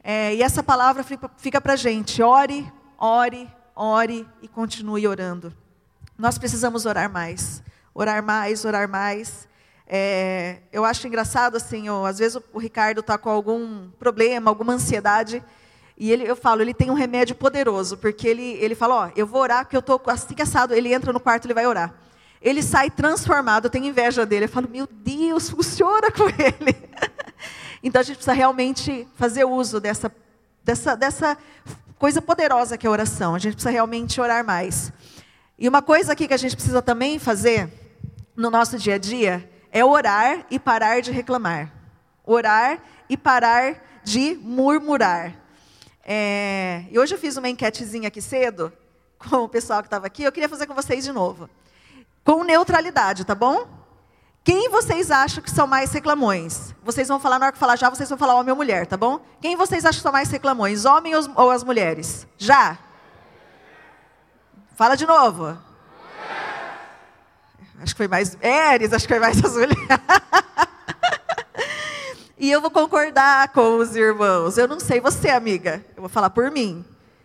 É, 0.04 0.34
e 0.34 0.42
essa 0.42 0.62
palavra 0.62 1.02
fica, 1.02 1.60
para 1.60 1.72
a 1.72 1.76
gente: 1.76 2.22
ore, 2.22 2.70
ore, 2.98 3.50
ore 3.74 4.26
e 4.42 4.48
continue 4.48 5.08
orando. 5.08 5.52
Nós 6.16 6.36
precisamos 6.36 6.84
orar 6.84 7.10
mais, 7.10 7.62
orar 7.94 8.22
mais, 8.22 8.64
orar 8.66 8.88
mais. 8.88 9.48
É, 9.86 10.58
eu 10.70 10.84
acho 10.84 11.06
engraçado 11.06 11.56
assim, 11.56 11.88
ó, 11.88 12.04
às 12.04 12.18
vezes 12.18 12.36
o, 12.36 12.44
o 12.52 12.58
Ricardo 12.58 13.00
está 13.00 13.16
com 13.16 13.30
algum 13.30 13.88
problema, 13.98 14.50
alguma 14.50 14.74
ansiedade. 14.74 15.42
E 16.00 16.12
ele, 16.12 16.24
eu 16.24 16.36
falo, 16.36 16.62
ele 16.62 16.72
tem 16.72 16.90
um 16.90 16.94
remédio 16.94 17.34
poderoso, 17.34 17.96
porque 17.96 18.28
ele, 18.28 18.52
ele 18.60 18.76
fala, 18.76 18.94
ó, 18.94 19.10
eu 19.16 19.26
vou 19.26 19.40
orar, 19.42 19.64
porque 19.64 19.76
eu 19.76 19.80
estou 19.80 20.00
assim 20.06 20.32
que 20.32 20.42
assado. 20.42 20.72
Ele 20.72 20.94
entra 20.94 21.12
no 21.12 21.18
quarto, 21.18 21.46
ele 21.46 21.54
vai 21.54 21.66
orar. 21.66 21.92
Ele 22.40 22.62
sai 22.62 22.88
transformado, 22.88 23.64
eu 23.64 23.70
tenho 23.70 23.86
inveja 23.86 24.24
dele. 24.24 24.44
Eu 24.44 24.48
falo, 24.48 24.68
meu 24.68 24.88
Deus, 24.88 25.50
funciona 25.50 26.12
com 26.12 26.28
ele. 26.40 26.88
então 27.82 28.00
a 28.00 28.04
gente 28.04 28.14
precisa 28.14 28.32
realmente 28.32 29.08
fazer 29.16 29.44
uso 29.44 29.80
dessa, 29.80 30.12
dessa, 30.62 30.94
dessa 30.94 31.36
coisa 31.98 32.22
poderosa 32.22 32.78
que 32.78 32.86
é 32.86 32.88
a 32.88 32.92
oração. 32.92 33.34
A 33.34 33.38
gente 33.40 33.54
precisa 33.54 33.72
realmente 33.72 34.20
orar 34.20 34.44
mais. 34.44 34.92
E 35.58 35.68
uma 35.68 35.82
coisa 35.82 36.12
aqui 36.12 36.28
que 36.28 36.34
a 36.34 36.38
gente 36.38 36.54
precisa 36.54 36.80
também 36.80 37.18
fazer 37.18 37.68
no 38.36 38.50
nosso 38.50 38.78
dia 38.78 38.94
a 38.94 38.98
dia 38.98 39.50
é 39.72 39.84
orar 39.84 40.46
e 40.48 40.60
parar 40.60 41.02
de 41.02 41.10
reclamar. 41.10 41.72
Orar 42.24 42.78
e 43.08 43.16
parar 43.16 44.00
de 44.04 44.38
murmurar. 44.40 45.47
É, 46.10 46.84
e 46.90 46.98
hoje 46.98 47.14
eu 47.14 47.18
fiz 47.18 47.36
uma 47.36 47.50
enquetezinha 47.50 48.08
aqui 48.08 48.22
cedo, 48.22 48.72
com 49.20 49.44
o 49.44 49.48
pessoal 49.48 49.82
que 49.82 49.88
estava 49.88 50.06
aqui, 50.06 50.22
eu 50.22 50.32
queria 50.32 50.48
fazer 50.48 50.66
com 50.66 50.72
vocês 50.74 51.04
de 51.04 51.12
novo. 51.12 51.50
Com 52.24 52.42
neutralidade, 52.44 53.26
tá 53.26 53.34
bom? 53.34 53.68
Quem 54.42 54.70
vocês 54.70 55.10
acham 55.10 55.42
que 55.42 55.50
são 55.50 55.66
mais 55.66 55.92
reclamões? 55.92 56.74
Vocês 56.82 57.08
vão 57.08 57.20
falar, 57.20 57.38
na 57.38 57.44
hora 57.44 57.52
que 57.52 57.58
falar 57.58 57.76
já, 57.76 57.90
vocês 57.90 58.08
vão 58.08 58.16
falar 58.16 58.36
homem 58.36 58.50
ou 58.50 58.56
mulher, 58.56 58.86
tá 58.86 58.96
bom? 58.96 59.20
Quem 59.42 59.54
vocês 59.54 59.84
acham 59.84 59.98
que 59.98 60.02
são 60.02 60.12
mais 60.12 60.30
reclamões, 60.30 60.86
homem 60.86 61.12
ou, 61.14 61.50
as 61.50 61.62
mulheres? 61.62 62.26
Já? 62.38 62.78
Fala 64.76 64.96
de 64.96 65.04
novo. 65.04 65.58
Acho 67.80 67.94
que 67.94 67.98
foi 67.98 68.08
mais 68.08 68.38
Eres, 68.40 68.94
acho 68.94 69.06
que 69.06 69.12
foi 69.12 69.20
mais 69.20 69.36
as 69.44 69.52
mulheres. 69.52 69.76
E 72.40 72.50
eu 72.50 72.60
vou 72.60 72.70
concordar 72.70 73.48
com 73.48 73.78
os 73.78 73.96
irmãos. 73.96 74.56
Eu 74.56 74.68
não 74.68 74.78
sei 74.78 75.00
você, 75.00 75.28
amiga. 75.28 75.84
Eu 75.96 76.02
vou 76.02 76.08
falar 76.08 76.30
por 76.30 76.50
mim. 76.52 76.84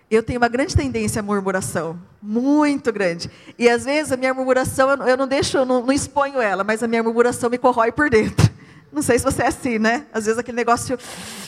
Eu 0.09 0.23
tenho 0.23 0.39
uma 0.39 0.47
grande 0.47 0.75
tendência 0.75 1.19
à 1.19 1.23
murmuração, 1.23 1.99
muito 2.21 2.91
grande. 2.91 3.29
E 3.57 3.69
às 3.69 3.85
vezes 3.85 4.11
a 4.11 4.17
minha 4.17 4.33
murmuração, 4.33 4.89
eu 5.07 5.15
não 5.17 5.27
deixo, 5.27 5.57
eu 5.57 5.65
não, 5.65 5.85
não 5.85 5.93
exponho 5.93 6.41
ela, 6.41 6.63
mas 6.63 6.81
a 6.81 6.87
minha 6.87 7.01
murmuração 7.03 7.49
me 7.49 7.57
corrói 7.57 7.91
por 7.91 8.09
dentro. 8.09 8.51
Não 8.91 9.01
sei 9.01 9.17
se 9.17 9.25
você 9.25 9.41
é 9.41 9.47
assim, 9.47 9.79
né? 9.79 10.05
Às 10.13 10.25
vezes 10.25 10.37
aquele 10.37 10.55
negócio 10.55 10.95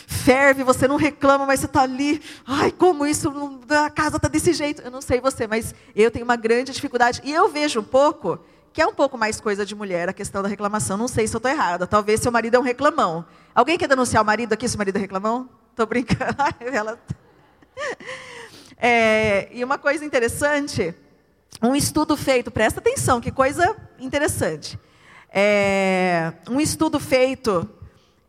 ferve, 0.08 0.64
você 0.64 0.88
não 0.88 0.96
reclama, 0.96 1.46
mas 1.46 1.60
você 1.60 1.68
está 1.68 1.84
ali. 1.84 2.20
Ai, 2.44 2.72
como 2.72 3.06
isso, 3.06 3.32
a 3.70 3.88
casa 3.92 4.18
está 4.18 4.28
desse 4.28 4.52
jeito. 4.52 4.82
Eu 4.82 4.90
não 4.90 5.00
sei 5.00 5.22
você, 5.22 5.46
mas 5.46 5.76
eu 5.96 6.10
tenho 6.10 6.26
uma 6.26 6.36
grande 6.36 6.72
dificuldade. 6.72 7.22
E 7.24 7.32
eu 7.32 7.48
vejo 7.48 7.82
um 7.82 7.84
pouco 7.84 8.40
que 8.76 8.82
é 8.82 8.86
um 8.86 8.94
pouco 8.94 9.18
mais 9.18 9.40
coisa 9.40 9.66
de 9.66 9.74
mulher 9.74 10.10
a 10.10 10.14
questão 10.14 10.44
da 10.44 10.50
reclamação. 10.50 10.98
Não 10.98 11.08
sei 11.08 11.26
se 11.30 11.34
eu 11.34 11.38
estou 11.38 11.50
errada. 11.50 11.88
Talvez 11.88 12.20
seu 12.20 12.30
marido 12.30 12.56
é 12.56 12.60
um 12.60 12.62
reclamão. 12.62 13.26
Alguém 13.56 13.78
quer 13.78 13.88
denunciar 13.88 14.22
o 14.22 14.26
marido 14.26 14.52
aqui 14.52 14.68
se 14.68 14.76
o 14.76 14.78
marido 14.78 14.98
é 14.98 15.00
reclamão? 15.00 15.50
Estou 15.72 15.86
brincando. 15.86 16.36
Ela... 16.60 17.00
É, 18.78 19.48
e 19.54 19.64
uma 19.64 19.78
coisa 19.78 20.04
interessante, 20.04 20.94
um 21.62 21.74
estudo 21.74 22.18
feito, 22.18 22.52
presta 22.52 22.82
atenção, 22.82 23.22
que 23.22 23.32
coisa 23.32 23.78
interessante. 23.98 24.78
É, 25.30 26.34
um 26.50 26.60
estudo 26.60 27.00
feito 27.00 27.70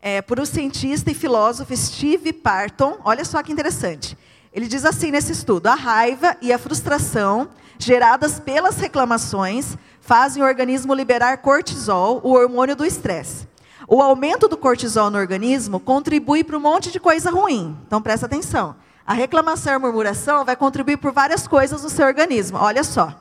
é, 0.01 0.21
por 0.21 0.39
um 0.39 0.45
cientista 0.45 1.11
e 1.11 1.13
filósofo 1.13 1.75
Steve 1.75 2.31
Parton, 2.31 3.01
olha 3.03 3.25
só 3.25 3.43
que 3.43 3.51
interessante. 3.51 4.17
Ele 4.53 4.69
diz 4.69 4.85
assim 4.85 5.11
nesse 5.11 5.33
estudo: 5.33 5.67
a 5.67 5.75
raiva 5.75 6.37
e 6.41 6.53
a 6.53 6.57
frustração 6.57 7.49
geradas 7.77 8.39
pelas 8.39 8.77
reclamações 8.77 9.77
fazem 10.07 10.41
o 10.41 10.45
organismo 10.45 10.93
liberar 10.93 11.37
cortisol, 11.39 12.21
o 12.23 12.31
hormônio 12.31 12.77
do 12.77 12.85
estresse. 12.85 13.45
O 13.89 14.01
aumento 14.01 14.47
do 14.47 14.57
cortisol 14.57 15.11
no 15.11 15.17
organismo 15.17 15.81
contribui 15.81 16.45
para 16.45 16.57
um 16.57 16.61
monte 16.61 16.91
de 16.91 16.99
coisa 16.99 17.29
ruim. 17.29 17.77
Então 17.85 18.01
presta 18.01 18.25
atenção. 18.25 18.73
A 19.05 19.13
reclamação 19.13 19.73
e 19.73 19.75
a 19.75 19.79
murmuração 19.79 20.45
vai 20.45 20.55
contribuir 20.55 20.97
por 20.97 21.11
várias 21.11 21.45
coisas 21.45 21.83
no 21.83 21.89
seu 21.89 22.07
organismo. 22.07 22.57
Olha 22.57 22.83
só. 22.83 23.13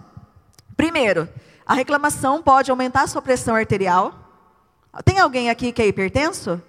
Primeiro, 0.77 1.29
A 1.69 1.75
reclamação 1.75 2.41
pode 2.41 2.71
aumentar 2.71 3.03
a 3.03 3.07
sua 3.09 3.21
pressão 3.21 3.57
arterial. 3.57 4.15
Tem 5.05 5.19
alguém 5.19 5.51
aqui 5.51 5.73
que 5.73 5.83
é 5.83 5.89
hipertenso? 5.89 6.63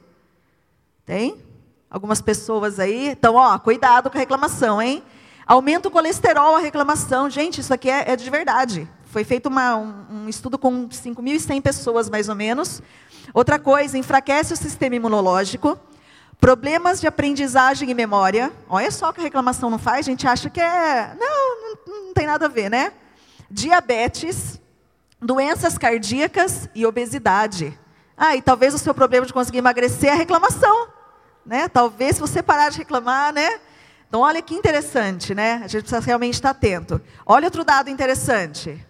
Tem? 1.05 1.37
Algumas 1.87 2.19
pessoas 2.19 2.79
aí. 2.79 3.09
Então, 3.09 3.35
ó, 3.35 3.57
cuidado 3.59 4.09
com 4.09 4.17
a 4.17 4.19
reclamação, 4.19 4.81
hein? 4.81 5.03
Aumenta 5.45 5.87
o 5.87 5.91
colesterol, 5.91 6.55
a 6.55 6.59
reclamação. 6.59 7.29
Gente, 7.29 7.61
isso 7.61 7.71
aqui 7.71 7.91
é, 7.91 8.11
é 8.11 8.15
de 8.15 8.27
verdade. 8.27 8.89
Foi 9.09 9.23
feito 9.23 9.47
uma, 9.47 9.75
um, 9.75 10.05
um, 10.11 10.29
estudo 10.29 10.57
com 10.57 10.89
5.100 10.89 11.61
pessoas, 11.61 12.09
mais 12.09 12.29
ou 12.29 12.35
menos. 12.35 12.81
Outra 13.33 13.57
coisa, 13.57 13.97
enfraquece 13.97 14.53
o 14.53 14.57
sistema 14.57 14.95
imunológico. 14.95 15.79
Problemas 16.39 16.99
de 16.99 17.07
aprendizagem 17.07 17.89
e 17.89 17.93
memória. 17.93 18.51
Olha 18.69 18.91
só 18.91 19.11
que 19.11 19.19
a 19.19 19.23
reclamação 19.23 19.69
não 19.69 19.79
faz. 19.79 20.05
A 20.05 20.09
gente 20.09 20.27
acha 20.27 20.49
que 20.49 20.59
é. 20.59 21.15
Não, 21.19 21.61
não, 21.61 22.05
não 22.07 22.13
tem 22.13 22.27
nada 22.27 22.45
a 22.45 22.49
ver, 22.49 22.69
né? 22.69 22.91
Diabetes, 23.49 24.61
doenças 25.21 25.77
cardíacas 25.77 26.69
e 26.75 26.85
obesidade. 26.85 27.77
Ah, 28.15 28.35
e 28.35 28.41
talvez 28.41 28.73
o 28.73 28.77
seu 28.77 28.93
problema 28.93 29.25
de 29.25 29.33
conseguir 29.33 29.59
emagrecer 29.59 30.09
é 30.09 30.13
a 30.13 30.15
reclamação. 30.15 30.89
Né? 31.45 31.69
Talvez 31.69 32.15
se 32.15 32.21
você 32.21 32.43
parar 32.43 32.69
de 32.69 32.79
reclamar, 32.79 33.33
né? 33.33 33.59
Então, 34.07 34.21
olha 34.21 34.41
que 34.41 34.55
interessante, 34.55 35.35
né? 35.35 35.61
A 35.63 35.67
gente 35.67 35.81
precisa 35.81 35.99
realmente 35.99 36.35
estar 36.35 36.51
atento. 36.51 37.01
Olha 37.25 37.45
outro 37.45 37.63
dado 37.63 37.89
interessante. 37.89 38.86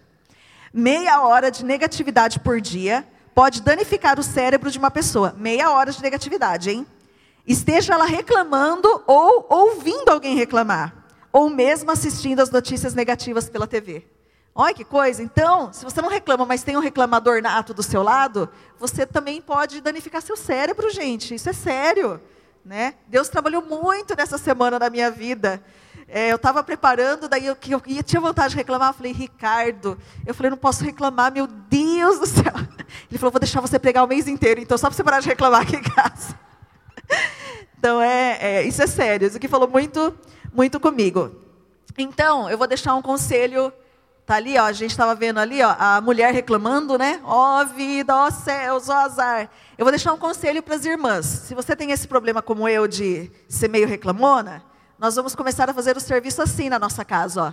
Meia 0.72 1.22
hora 1.22 1.50
de 1.50 1.64
negatividade 1.64 2.40
por 2.40 2.60
dia 2.60 3.06
pode 3.34 3.62
danificar 3.62 4.18
o 4.18 4.22
cérebro 4.22 4.70
de 4.70 4.78
uma 4.78 4.90
pessoa. 4.90 5.34
Meia 5.38 5.70
hora 5.70 5.92
de 5.92 6.02
negatividade, 6.02 6.70
hein? 6.70 6.86
Esteja 7.46 7.94
ela 7.94 8.04
reclamando 8.04 9.02
ou 9.06 9.46
ouvindo 9.48 10.10
alguém 10.10 10.36
reclamar, 10.36 10.94
ou 11.32 11.48
mesmo 11.48 11.90
assistindo 11.90 12.40
as 12.40 12.50
notícias 12.50 12.94
negativas 12.94 13.48
pela 13.48 13.66
TV. 13.66 14.04
Olha 14.54 14.74
que 14.74 14.84
coisa. 14.84 15.22
Então, 15.22 15.72
se 15.72 15.84
você 15.84 16.02
não 16.02 16.08
reclama, 16.08 16.44
mas 16.44 16.64
tem 16.64 16.76
um 16.76 16.80
reclamador 16.80 17.40
nato 17.40 17.72
do 17.72 17.82
seu 17.82 18.02
lado, 18.02 18.48
você 18.78 19.06
também 19.06 19.40
pode 19.40 19.80
danificar 19.80 20.20
seu 20.20 20.36
cérebro, 20.36 20.90
gente. 20.90 21.34
Isso 21.34 21.48
é 21.48 21.52
sério. 21.52 22.20
Né? 22.68 22.96
Deus 23.06 23.30
trabalhou 23.30 23.62
muito 23.62 24.14
nessa 24.14 24.36
semana 24.36 24.78
na 24.78 24.90
minha 24.90 25.10
vida. 25.10 25.64
É, 26.06 26.30
eu 26.30 26.36
estava 26.36 26.62
preparando, 26.62 27.26
daí 27.26 27.46
eu, 27.46 27.56
eu, 27.66 27.82
eu, 27.86 28.02
tinha 28.02 28.20
vontade 28.20 28.50
de 28.50 28.56
reclamar. 28.56 28.90
Eu 28.90 28.94
falei, 28.94 29.10
Ricardo, 29.10 29.96
eu 30.26 30.34
falei, 30.34 30.50
não 30.50 30.58
posso 30.58 30.84
reclamar, 30.84 31.32
meu 31.32 31.46
Deus 31.46 32.18
do 32.18 32.26
céu. 32.26 32.52
Ele 33.10 33.18
falou, 33.18 33.32
vou 33.32 33.40
deixar 33.40 33.62
você 33.62 33.78
pregar 33.78 34.04
o 34.04 34.06
mês 34.06 34.28
inteiro, 34.28 34.60
então 34.60 34.76
só 34.76 34.88
para 34.88 34.96
você 34.96 35.02
parar 35.02 35.20
de 35.20 35.28
reclamar 35.28 35.62
aqui 35.62 35.76
em 35.76 35.82
casa. 35.82 36.38
Então, 37.78 38.02
é, 38.02 38.38
é, 38.40 38.62
isso 38.64 38.82
é 38.82 38.88
sério, 38.88 39.28
isso 39.28 39.36
aqui 39.36 39.46
falou 39.46 39.68
muito, 39.68 40.12
muito 40.52 40.80
comigo. 40.80 41.30
Então, 41.96 42.50
eu 42.50 42.58
vou 42.58 42.66
deixar 42.66 42.92
um 42.96 43.00
conselho, 43.00 43.72
tá 44.28 44.34
ali, 44.34 44.58
ó, 44.58 44.64
a 44.64 44.72
gente 44.72 44.90
estava 44.90 45.14
vendo 45.14 45.40
ali, 45.40 45.62
ó, 45.62 45.74
a 45.78 46.02
mulher 46.02 46.34
reclamando, 46.34 46.98
né? 46.98 47.18
Ó 47.24 47.62
oh, 47.62 47.64
vida, 47.64 48.14
ó 48.14 48.26
oh, 48.26 48.30
céus, 48.30 48.90
ó 48.90 48.92
oh, 48.92 48.96
azar. 48.96 49.48
Eu 49.78 49.86
vou 49.86 49.90
deixar 49.90 50.12
um 50.12 50.18
conselho 50.18 50.62
para 50.62 50.74
as 50.74 50.84
irmãs. 50.84 51.24
Se 51.24 51.54
você 51.54 51.74
tem 51.74 51.92
esse 51.92 52.06
problema 52.06 52.42
como 52.42 52.68
eu 52.68 52.86
de 52.86 53.32
ser 53.48 53.68
meio 53.68 53.88
reclamona, 53.88 54.62
nós 54.98 55.16
vamos 55.16 55.34
começar 55.34 55.70
a 55.70 55.72
fazer 55.72 55.96
o 55.96 56.00
serviço 56.00 56.42
assim 56.42 56.68
na 56.68 56.78
nossa 56.78 57.06
casa, 57.06 57.42
ó. 57.42 57.52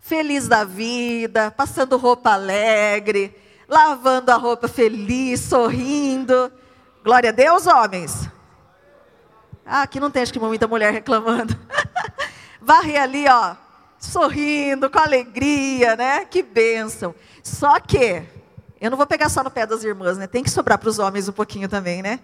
Feliz 0.00 0.48
da 0.48 0.64
vida, 0.64 1.50
passando 1.50 1.98
roupa 1.98 2.30
alegre, 2.30 3.36
lavando 3.68 4.32
a 4.32 4.36
roupa 4.36 4.66
feliz, 4.66 5.40
sorrindo. 5.40 6.50
Glória 7.04 7.28
a 7.28 7.34
Deus, 7.34 7.66
homens. 7.66 8.30
Ah, 9.66 9.82
aqui 9.82 10.00
não 10.00 10.10
tem 10.10 10.22
acho 10.22 10.32
que 10.32 10.40
muita 10.40 10.66
mulher 10.66 10.90
reclamando. 10.90 11.54
Varre 12.62 12.96
ali, 12.96 13.26
ó, 13.28 13.56
sorrindo, 14.04 14.90
com 14.90 14.98
alegria, 14.98 15.96
né? 15.96 16.24
Que 16.24 16.42
bênção. 16.42 17.14
Só 17.42 17.78
que, 17.80 18.22
eu 18.80 18.90
não 18.90 18.96
vou 18.96 19.06
pegar 19.06 19.28
só 19.28 19.42
no 19.42 19.50
pé 19.50 19.66
das 19.66 19.84
irmãs, 19.84 20.16
né? 20.16 20.26
Tem 20.26 20.42
que 20.42 20.50
sobrar 20.50 20.78
para 20.78 20.88
os 20.88 20.98
homens 20.98 21.28
um 21.28 21.32
pouquinho 21.32 21.68
também, 21.68 22.02
né? 22.02 22.20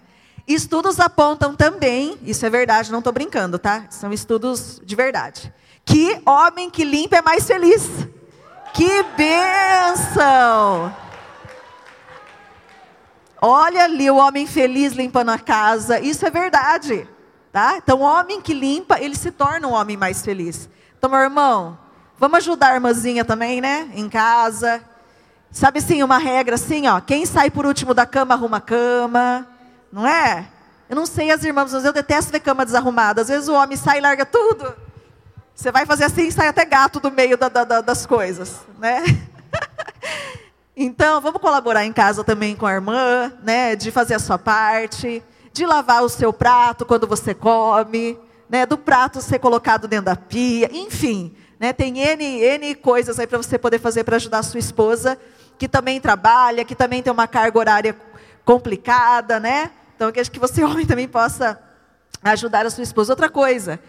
Estudos 0.47 0.99
apontam 0.99 1.55
também, 1.55 2.17
isso 2.23 2.45
é 2.45 2.49
verdade, 2.49 2.91
não 2.91 2.99
estou 2.99 3.13
brincando, 3.13 3.59
tá? 3.59 3.85
São 3.89 4.11
estudos 4.11 4.81
de 4.83 4.95
verdade. 4.95 5.53
Que 5.85 6.21
homem 6.25 6.69
que 6.69 6.83
limpa 6.83 7.17
é 7.17 7.21
mais 7.21 7.45
feliz. 7.45 7.87
Que 8.73 9.03
bênção! 9.17 10.95
Olha 13.41 13.85
ali 13.85 14.09
o 14.09 14.17
homem 14.17 14.45
feliz 14.45 14.93
limpando 14.93 15.29
a 15.29 15.39
casa, 15.39 15.99
isso 15.99 16.25
é 16.25 16.29
verdade. 16.29 17.07
Tá? 17.51 17.75
Então, 17.77 17.99
o 17.99 18.03
homem 18.03 18.39
que 18.39 18.53
limpa, 18.53 18.99
ele 18.99 19.15
se 19.15 19.31
torna 19.31 19.67
um 19.67 19.73
homem 19.73 19.97
mais 19.97 20.23
feliz. 20.23 20.69
Então, 21.01 21.09
meu 21.09 21.19
irmão, 21.19 21.79
vamos 22.19 22.37
ajudar 22.37 22.67
a 22.67 22.75
irmãzinha 22.75 23.25
também, 23.25 23.59
né? 23.59 23.89
Em 23.95 24.07
casa. 24.07 24.83
Sabe 25.49 25.79
assim, 25.79 26.03
uma 26.03 26.19
regra 26.19 26.53
assim, 26.53 26.87
ó. 26.87 27.01
Quem 27.01 27.25
sai 27.25 27.49
por 27.49 27.65
último 27.65 27.95
da 27.95 28.05
cama, 28.05 28.35
arruma 28.35 28.57
a 28.57 28.61
cama. 28.61 29.47
Não 29.91 30.05
é? 30.05 30.47
Eu 30.87 30.95
não 30.95 31.07
sei 31.07 31.31
as 31.31 31.43
irmãs, 31.43 31.73
mas 31.73 31.85
eu 31.85 31.91
detesto 31.91 32.31
ver 32.31 32.39
cama 32.41 32.63
desarrumada. 32.63 33.23
Às 33.23 33.29
vezes 33.29 33.49
o 33.49 33.53
homem 33.55 33.75
sai 33.75 33.97
e 33.97 34.01
larga 34.01 34.27
tudo. 34.27 34.75
Você 35.55 35.71
vai 35.71 35.87
fazer 35.87 36.03
assim 36.03 36.27
e 36.27 36.31
sai 36.31 36.49
até 36.49 36.63
gato 36.65 36.99
do 36.99 37.09
meio 37.09 37.35
da, 37.35 37.49
da, 37.49 37.81
das 37.81 38.05
coisas, 38.05 38.59
né? 38.77 39.01
então, 40.77 41.19
vamos 41.19 41.41
colaborar 41.41 41.83
em 41.83 41.91
casa 41.91 42.23
também 42.23 42.55
com 42.55 42.67
a 42.67 42.73
irmã, 42.73 43.33
né? 43.41 43.75
De 43.75 43.89
fazer 43.89 44.13
a 44.13 44.19
sua 44.19 44.37
parte, 44.37 45.23
de 45.51 45.65
lavar 45.65 46.03
o 46.03 46.09
seu 46.09 46.31
prato 46.31 46.85
quando 46.85 47.07
você 47.07 47.33
come, 47.33 48.19
né? 48.51 48.65
Do 48.65 48.77
prato 48.77 49.21
ser 49.21 49.39
colocado 49.39 49.87
dentro 49.87 50.05
da 50.05 50.15
pia, 50.15 50.69
enfim, 50.73 51.33
né? 51.57 51.71
Tem 51.71 51.97
N, 51.97 52.23
N 52.43 52.75
coisas 52.75 53.17
aí 53.17 53.25
para 53.25 53.37
você 53.37 53.57
poder 53.57 53.79
fazer 53.79 54.03
para 54.03 54.17
ajudar 54.17 54.39
a 54.39 54.43
sua 54.43 54.59
esposa, 54.59 55.17
que 55.57 55.69
também 55.69 56.01
trabalha, 56.01 56.65
que 56.65 56.75
também 56.75 57.01
tem 57.01 57.13
uma 57.13 57.29
carga 57.29 57.57
horária 57.57 57.95
complicada, 58.43 59.39
né? 59.39 59.71
Então, 59.95 60.11
eu 60.13 60.21
acho 60.21 60.29
que 60.29 60.39
você, 60.39 60.61
homem, 60.65 60.85
também 60.85 61.07
possa 61.07 61.57
ajudar 62.21 62.65
a 62.65 62.69
sua 62.69 62.83
esposa. 62.83 63.13
Outra 63.13 63.29
coisa, 63.29 63.79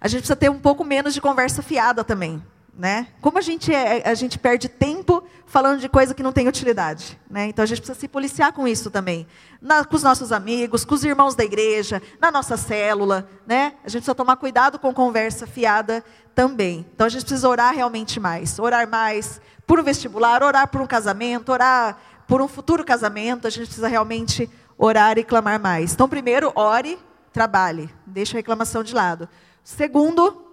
a 0.00 0.08
gente 0.08 0.20
precisa 0.20 0.36
ter 0.36 0.50
um 0.50 0.58
pouco 0.58 0.82
menos 0.82 1.12
de 1.12 1.20
conversa 1.20 1.62
fiada 1.62 2.02
também. 2.02 2.42
Né? 2.78 3.08
Como 3.22 3.38
a 3.38 3.40
gente, 3.40 3.72
é, 3.72 4.06
a 4.06 4.12
gente 4.12 4.38
perde 4.38 4.68
tempo 4.68 5.24
falando 5.46 5.80
de 5.80 5.88
coisa 5.88 6.12
que 6.12 6.22
não 6.22 6.30
tem 6.30 6.46
utilidade. 6.46 7.18
Né? 7.30 7.46
Então 7.46 7.62
a 7.62 7.66
gente 7.66 7.78
precisa 7.78 7.98
se 7.98 8.06
policiar 8.06 8.52
com 8.52 8.68
isso 8.68 8.90
também. 8.90 9.26
Na, 9.62 9.82
com 9.82 9.96
os 9.96 10.02
nossos 10.02 10.30
amigos, 10.30 10.84
com 10.84 10.94
os 10.94 11.02
irmãos 11.02 11.34
da 11.34 11.42
igreja, 11.42 12.02
na 12.20 12.30
nossa 12.30 12.54
célula. 12.58 13.26
Né? 13.46 13.72
A 13.82 13.88
gente 13.88 14.02
precisa 14.02 14.14
tomar 14.14 14.36
cuidado 14.36 14.78
com 14.78 14.92
conversa 14.92 15.46
fiada 15.46 16.04
também. 16.34 16.84
Então 16.94 17.06
a 17.06 17.10
gente 17.10 17.22
precisa 17.22 17.48
orar 17.48 17.74
realmente 17.74 18.20
mais. 18.20 18.58
Orar 18.58 18.86
mais 18.86 19.40
por 19.66 19.80
um 19.80 19.82
vestibular, 19.82 20.42
orar 20.42 20.68
por 20.68 20.82
um 20.82 20.86
casamento, 20.86 21.50
orar 21.50 21.98
por 22.28 22.42
um 22.42 22.48
futuro 22.48 22.84
casamento. 22.84 23.46
A 23.46 23.50
gente 23.50 23.68
precisa 23.68 23.88
realmente 23.88 24.50
orar 24.76 25.16
e 25.16 25.24
clamar 25.24 25.58
mais. 25.58 25.94
Então, 25.94 26.06
primeiro, 26.08 26.52
ore, 26.54 26.98
trabalhe, 27.32 27.88
deixe 28.04 28.36
a 28.36 28.38
reclamação 28.38 28.82
de 28.82 28.94
lado. 28.94 29.28
Segundo, 29.64 30.45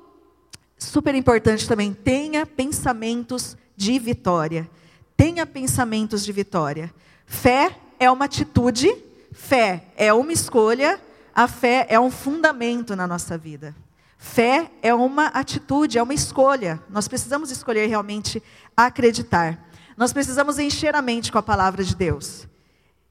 super 0.78 1.16
importante 1.16 1.68
também, 1.68 1.94
tenha 1.94 2.46
pensamentos 2.46 3.58
de 3.76 3.98
vitória. 4.00 4.70
Tenha 5.16 5.46
pensamentos 5.46 6.24
de 6.24 6.32
vitória. 6.32 6.94
Fé 7.26 7.78
é 8.00 8.10
uma 8.12 8.26
atitude, 8.26 8.94
fé 9.32 9.86
é 9.96 10.14
uma 10.14 10.34
escolha, 10.34 11.00
a 11.34 11.48
fé 11.48 11.86
é 11.90 12.00
um 12.00 12.12
fundamento 12.12 12.96
na 12.96 13.08
nossa 13.08 13.38
vida. 13.38 13.76
Fé 14.18 14.72
é 14.82 14.94
uma 14.94 15.28
atitude, 15.28 15.98
é 15.98 16.04
uma 16.04 16.14
escolha. 16.14 16.82
Nós 16.90 17.08
precisamos 17.08 17.52
escolher 17.52 17.88
realmente 17.88 18.42
acreditar. 18.76 19.68
Nós 19.98 20.14
precisamos 20.14 20.58
encher 20.60 20.96
a 20.96 21.02
mente 21.02 21.32
com 21.32 21.38
a 21.38 21.44
palavra 21.44 21.84
de 21.84 21.96
Deus. 21.96 22.48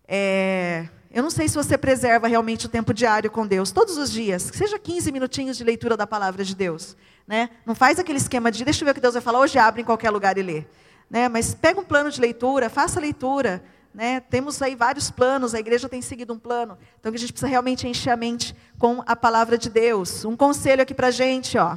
É, 0.08 0.88
eu 1.12 1.22
não 1.22 1.30
sei 1.30 1.46
se 1.46 1.54
você 1.54 1.76
preserva 1.76 2.26
realmente 2.26 2.66
o 2.66 2.68
tempo 2.68 2.94
diário 2.94 3.30
com 3.30 3.46
Deus, 3.46 3.70
todos 3.70 3.98
os 3.98 4.10
dias, 4.10 4.50
seja 4.54 4.78
15 4.78 5.12
minutinhos 5.12 5.58
de 5.58 5.64
leitura 5.64 5.96
da 5.96 6.06
palavra 6.06 6.42
de 6.42 6.56
Deus. 6.56 6.96
Né? 7.26 7.50
Não 7.66 7.74
faz 7.74 7.98
aquele 7.98 8.18
esquema 8.18 8.50
de, 8.50 8.64
deixa 8.64 8.82
eu 8.82 8.86
ver 8.86 8.92
o 8.92 8.94
que 8.94 9.00
Deus 9.00 9.14
vai 9.14 9.22
falar, 9.22 9.40
hoje 9.40 9.58
abre 9.58 9.82
em 9.82 9.84
qualquer 9.84 10.10
lugar 10.10 10.38
e 10.38 10.42
lê. 10.42 10.64
Né? 11.10 11.28
Mas 11.28 11.54
pega 11.54 11.78
um 11.78 11.84
plano 11.84 12.10
de 12.10 12.18
leitura, 12.18 12.70
faça 12.70 12.98
a 12.98 13.02
leitura. 13.02 13.62
Né? 13.94 14.20
Temos 14.20 14.62
aí 14.62 14.74
vários 14.74 15.10
planos, 15.10 15.54
a 15.54 15.60
igreja 15.60 15.86
tem 15.86 16.00
seguido 16.00 16.32
um 16.32 16.38
plano. 16.38 16.78
Então 16.98 17.12
a 17.12 17.16
gente 17.16 17.32
precisa 17.32 17.46
realmente 17.48 17.86
encher 17.86 18.10
a 18.10 18.16
mente 18.16 18.56
com 18.78 19.02
a 19.06 19.14
palavra 19.14 19.58
de 19.58 19.68
Deus. 19.68 20.24
Um 20.24 20.34
conselho 20.34 20.82
aqui 20.82 20.94
para 20.94 21.08
a 21.08 21.10
gente, 21.10 21.58
ó. 21.58 21.76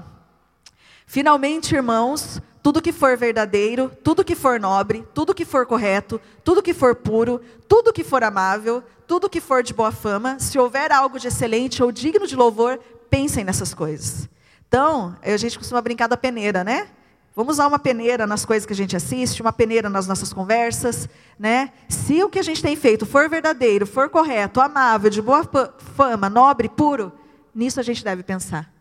Finalmente, 1.06 1.76
irmãos, 1.76 2.42
tudo 2.64 2.82
que 2.82 2.92
for 2.92 3.16
verdadeiro, 3.16 3.92
tudo 4.04 4.24
que 4.24 4.34
for 4.34 4.60
nobre, 4.60 5.06
tudo 5.14 5.36
que 5.36 5.46
for 5.46 5.66
correto, 5.66 6.20
tudo 6.44 6.64
que 6.64 6.74
for 6.74 6.96
puro, 6.96 7.40
tudo 7.68 7.94
que 7.94 8.04
for 8.04 8.24
amável, 8.24 8.84
tudo 9.08 9.30
que 9.30 9.42
for 9.42 9.64
de 9.64 9.74
boa 9.74 9.92
fama, 9.92 10.40
se 10.40 10.58
houver 10.58 10.92
algo 10.92 11.20
de 11.20 11.28
excelente 11.28 11.82
ou 11.84 11.92
digno 11.92 12.28
de 12.28 12.36
louvor, 12.36 12.80
pensem 13.10 13.44
nessas 13.44 13.74
coisas. 13.74 14.30
Então, 14.68 15.16
a 15.22 15.38
gente 15.38 15.58
costuma 15.58 15.82
brincar 15.82 16.08
da 16.08 16.18
peneira, 16.18 16.64
né? 16.64 16.88
Vamos 17.36 17.56
usar 17.56 17.68
uma 17.68 17.78
peneira 17.78 18.26
nas 18.26 18.46
coisas 18.46 18.66
que 18.66 18.74
a 18.74 18.76
gente 18.76 18.96
assiste, 18.96 19.42
uma 19.42 19.52
peneira 19.52 19.90
nas 19.90 20.08
nossas 20.08 20.32
conversas, 20.32 21.10
né? 21.38 21.72
Se 21.90 22.24
o 22.24 22.30
que 22.30 22.40
a 22.40 22.44
gente 22.44 22.62
tem 22.62 22.76
feito 22.76 23.06
for 23.06 23.30
verdadeiro, 23.30 23.86
for 23.86 24.10
correto, 24.10 24.62
amável, 24.62 25.10
de 25.10 25.22
boa 25.22 25.48
fama, 25.78 26.30
nobre, 26.30 26.70
puro, 26.70 27.12
nisso 27.54 27.80
a 27.80 27.84
gente 27.84 28.04
deve 28.04 28.24
pensar. 28.24 28.72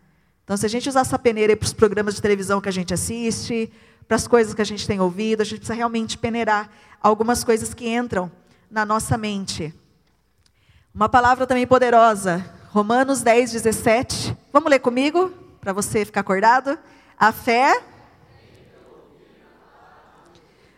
Então, 0.43 0.55
se 0.55 0.65
a 0.65 0.69
gente 0.69 0.87
usar 0.87 1.01
essa 1.01 1.19
peneira 1.19 1.55
para 1.57 1.65
os 1.65 1.73
programas 1.73 2.15
de 2.15 2.21
televisão 2.21 2.61
que 2.61 2.69
a 2.69 2.71
gente 2.71 2.93
assiste, 2.93 3.71
para 4.07 4.15
as 4.15 4.27
coisas 4.27 4.53
que 4.53 4.61
a 4.61 4.65
gente 4.65 4.87
tem 4.87 5.01
ouvido, 5.01 5.41
a 5.41 5.43
gente 5.43 5.57
precisa 5.57 5.73
realmente 5.73 6.17
peneirar 6.17 6.69
algumas 7.01 7.43
coisas 7.43 7.73
que 7.73 7.87
entram 7.87 8.31
na 8.69 8.85
nossa 8.85 9.17
mente. 9.17 9.73
Uma 10.95 11.09
palavra 11.09 11.45
também 11.45 11.67
poderosa, 11.67 12.49
Romanos 12.69 13.21
10, 13.21 13.51
17. 13.51 14.33
Vamos 14.53 14.69
ler 14.69 14.79
comigo, 14.79 15.29
para 15.59 15.73
você 15.73 16.05
ficar 16.05 16.21
acordado? 16.21 16.79
A 17.19 17.33
fé. 17.33 17.83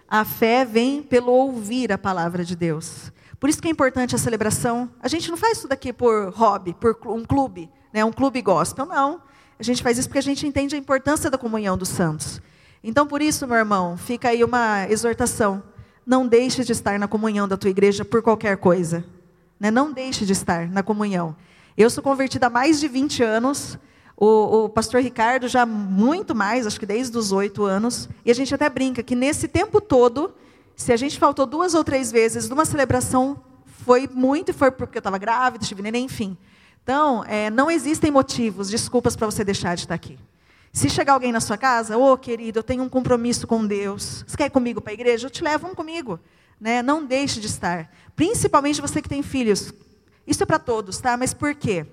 A 0.10 0.26
fé 0.26 0.66
vem 0.66 1.04
pelo 1.04 1.32
ouvir 1.32 1.92
a 1.92 2.00
palavra 2.00 2.44
de 2.44 2.56
Deus. 2.56 3.12
Por 3.40 3.48
isso 3.48 3.62
que 3.62 3.68
é 3.68 3.72
importante 3.72 4.16
a 4.16 4.18
celebração. 4.18 4.90
A 5.00 5.08
gente 5.08 5.30
não 5.30 5.38
faz 5.38 5.60
isso 5.60 5.68
daqui 5.68 5.94
por 5.94 6.34
hobby, 6.34 6.74
por 6.74 6.98
um 7.06 7.24
clube, 7.24 7.70
né, 7.94 8.04
um 8.04 8.12
clube 8.12 8.42
gospel, 8.42 8.88
não. 8.88 9.22
A 9.60 9.62
gente 9.62 9.84
faz 9.84 10.00
isso 10.00 10.08
porque 10.08 10.18
a 10.18 10.24
gente 10.24 10.48
entende 10.48 10.76
a 10.76 10.80
importância 10.80 11.30
da 11.30 11.38
comunhão 11.38 11.78
dos 11.78 11.90
santos. 11.90 12.42
Então, 12.84 13.06
por 13.06 13.22
isso, 13.22 13.46
meu 13.46 13.58
irmão, 13.58 13.96
fica 13.96 14.30
aí 14.30 14.44
uma 14.44 14.88
exortação. 14.90 15.62
Não 16.04 16.28
deixe 16.28 16.64
de 16.64 16.72
estar 16.72 16.98
na 16.98 17.08
comunhão 17.08 17.48
da 17.48 17.56
tua 17.56 17.70
igreja 17.70 18.04
por 18.04 18.24
qualquer 18.24 18.58
coisa. 18.58 19.06
Né? 19.60 19.72
Não 19.72 19.92
deixe 19.92 20.26
de 20.26 20.34
estar 20.34 20.68
na 20.68 20.84
comunhão. 20.84 21.36
Eu 21.78 21.90
sou 21.90 22.04
convertida 22.04 22.48
há 22.48 22.50
mais 22.50 22.80
de 22.80 22.88
20 22.88 23.24
anos. 23.24 23.78
O, 24.16 24.66
o, 24.66 24.70
pastor 24.70 25.02
Ricardo 25.02 25.48
já 25.48 25.66
muito 25.66 26.34
mais, 26.34 26.66
acho 26.66 26.80
que 26.80 26.86
desde 26.86 27.16
os 27.18 27.32
oito 27.32 27.64
anos. 27.64 28.10
E 28.26 28.32
a 28.32 28.34
gente 28.34 28.54
até 28.54 28.68
brinca 28.70 29.04
que 29.04 29.16
nesse 29.16 29.48
tempo 29.48 29.80
todo, 29.80 30.34
se 30.76 30.92
a 30.92 30.98
gente 30.98 31.20
faltou 31.20 31.46
duas 31.46 31.76
ou 31.76 31.84
três 31.84 32.12
vezes 32.12 32.50
numa 32.50 32.66
celebração, 32.66 33.40
foi 33.66 34.10
muito, 34.12 34.50
e 34.50 34.54
foi 34.54 34.72
porque 34.72 34.98
eu 34.98 35.00
estava 35.00 35.18
grávida, 35.18 35.66
tive 35.66 35.84
neném, 35.84 36.06
enfim. 36.06 36.36
Então, 36.84 37.24
é, 37.28 37.50
não 37.50 37.70
existem 37.70 38.10
motivos, 38.10 38.70
desculpas 38.70 39.16
para 39.16 39.28
você 39.28 39.44
deixar 39.44 39.76
de 39.76 39.82
estar 39.82 39.94
aqui. 39.94 40.18
Se 40.74 40.90
chegar 40.90 41.14
alguém 41.14 41.32
na 41.32 41.40
sua 41.40 41.58
casa, 41.58 41.98
ô 41.98 42.14
oh, 42.14 42.18
querido, 42.18 42.60
eu 42.60 42.64
tenho 42.64 42.84
um 42.84 42.90
compromisso 42.90 43.48
com 43.48 43.66
Deus. 43.66 44.24
Você 44.28 44.38
quer 44.38 44.46
ir 44.46 44.50
comigo 44.50 44.82
para 44.82 44.92
a 44.92 44.94
igreja? 44.94 45.28
Eu 45.28 45.32
te 45.32 45.44
levo, 45.44 45.64
vamos 45.64 45.76
comigo. 45.76 46.20
Né? 46.60 46.82
Não 46.82 47.06
deixe 47.06 47.40
de 47.40 47.48
estar. 47.48 47.90
Principalmente 48.16 48.82
você 48.82 49.02
que 49.02 49.10
tem 49.10 49.22
filhos. 49.22 49.74
Isso 50.26 50.44
é 50.44 50.46
para 50.46 50.60
todos, 50.60 51.00
tá? 51.00 51.16
Mas 51.16 51.34
por 51.34 51.54
quê? 51.56 51.86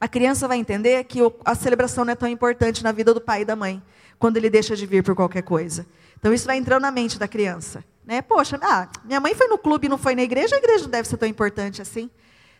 A 0.00 0.06
criança 0.06 0.46
vai 0.46 0.58
entender 0.58 1.02
que 1.04 1.20
a 1.44 1.54
celebração 1.54 2.04
não 2.04 2.12
é 2.12 2.16
tão 2.16 2.28
importante 2.28 2.84
na 2.84 2.92
vida 2.92 3.14
do 3.14 3.20
pai 3.20 3.42
e 3.42 3.44
da 3.44 3.56
mãe, 3.56 3.82
quando 4.18 4.36
ele 4.36 4.50
deixa 4.50 4.76
de 4.76 4.86
vir 4.86 5.02
por 5.02 5.14
qualquer 5.14 5.42
coisa. 5.42 5.86
Então 6.18 6.32
isso 6.32 6.46
vai 6.46 6.56
entrando 6.56 6.82
na 6.82 6.90
mente 6.90 7.18
da 7.18 7.26
criança. 7.26 7.84
Né? 8.04 8.22
Poxa, 8.22 8.58
ah, 8.62 8.88
minha 9.04 9.20
mãe 9.20 9.34
foi 9.34 9.48
no 9.48 9.58
clube 9.58 9.86
e 9.86 9.88
não 9.88 9.98
foi 9.98 10.14
na 10.14 10.22
igreja, 10.22 10.54
a 10.54 10.58
igreja 10.58 10.84
não 10.84 10.90
deve 10.90 11.08
ser 11.08 11.16
tão 11.16 11.28
importante 11.28 11.82
assim. 11.82 12.10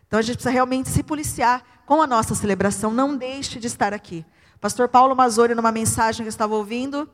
Então 0.07 0.19
a 0.19 0.23
gente 0.23 0.37
precisa 0.37 0.50
realmente 0.50 0.88
se 0.88 1.03
policiar 1.03 1.62
com 1.85 2.00
a 2.03 2.07
nossa 2.07 2.35
celebração. 2.35 2.93
Não 2.93 3.17
deixe 3.17 3.59
de 3.59 3.67
estar 3.67 3.93
aqui. 3.93 4.25
Pastor 4.61 4.88
Paulo 4.88 5.15
Mazori, 5.15 5.55
numa 5.55 5.71
mensagem 5.71 6.25
que 6.25 6.29
eu 6.29 6.31
estava 6.31 6.55
ouvindo, 6.55 7.09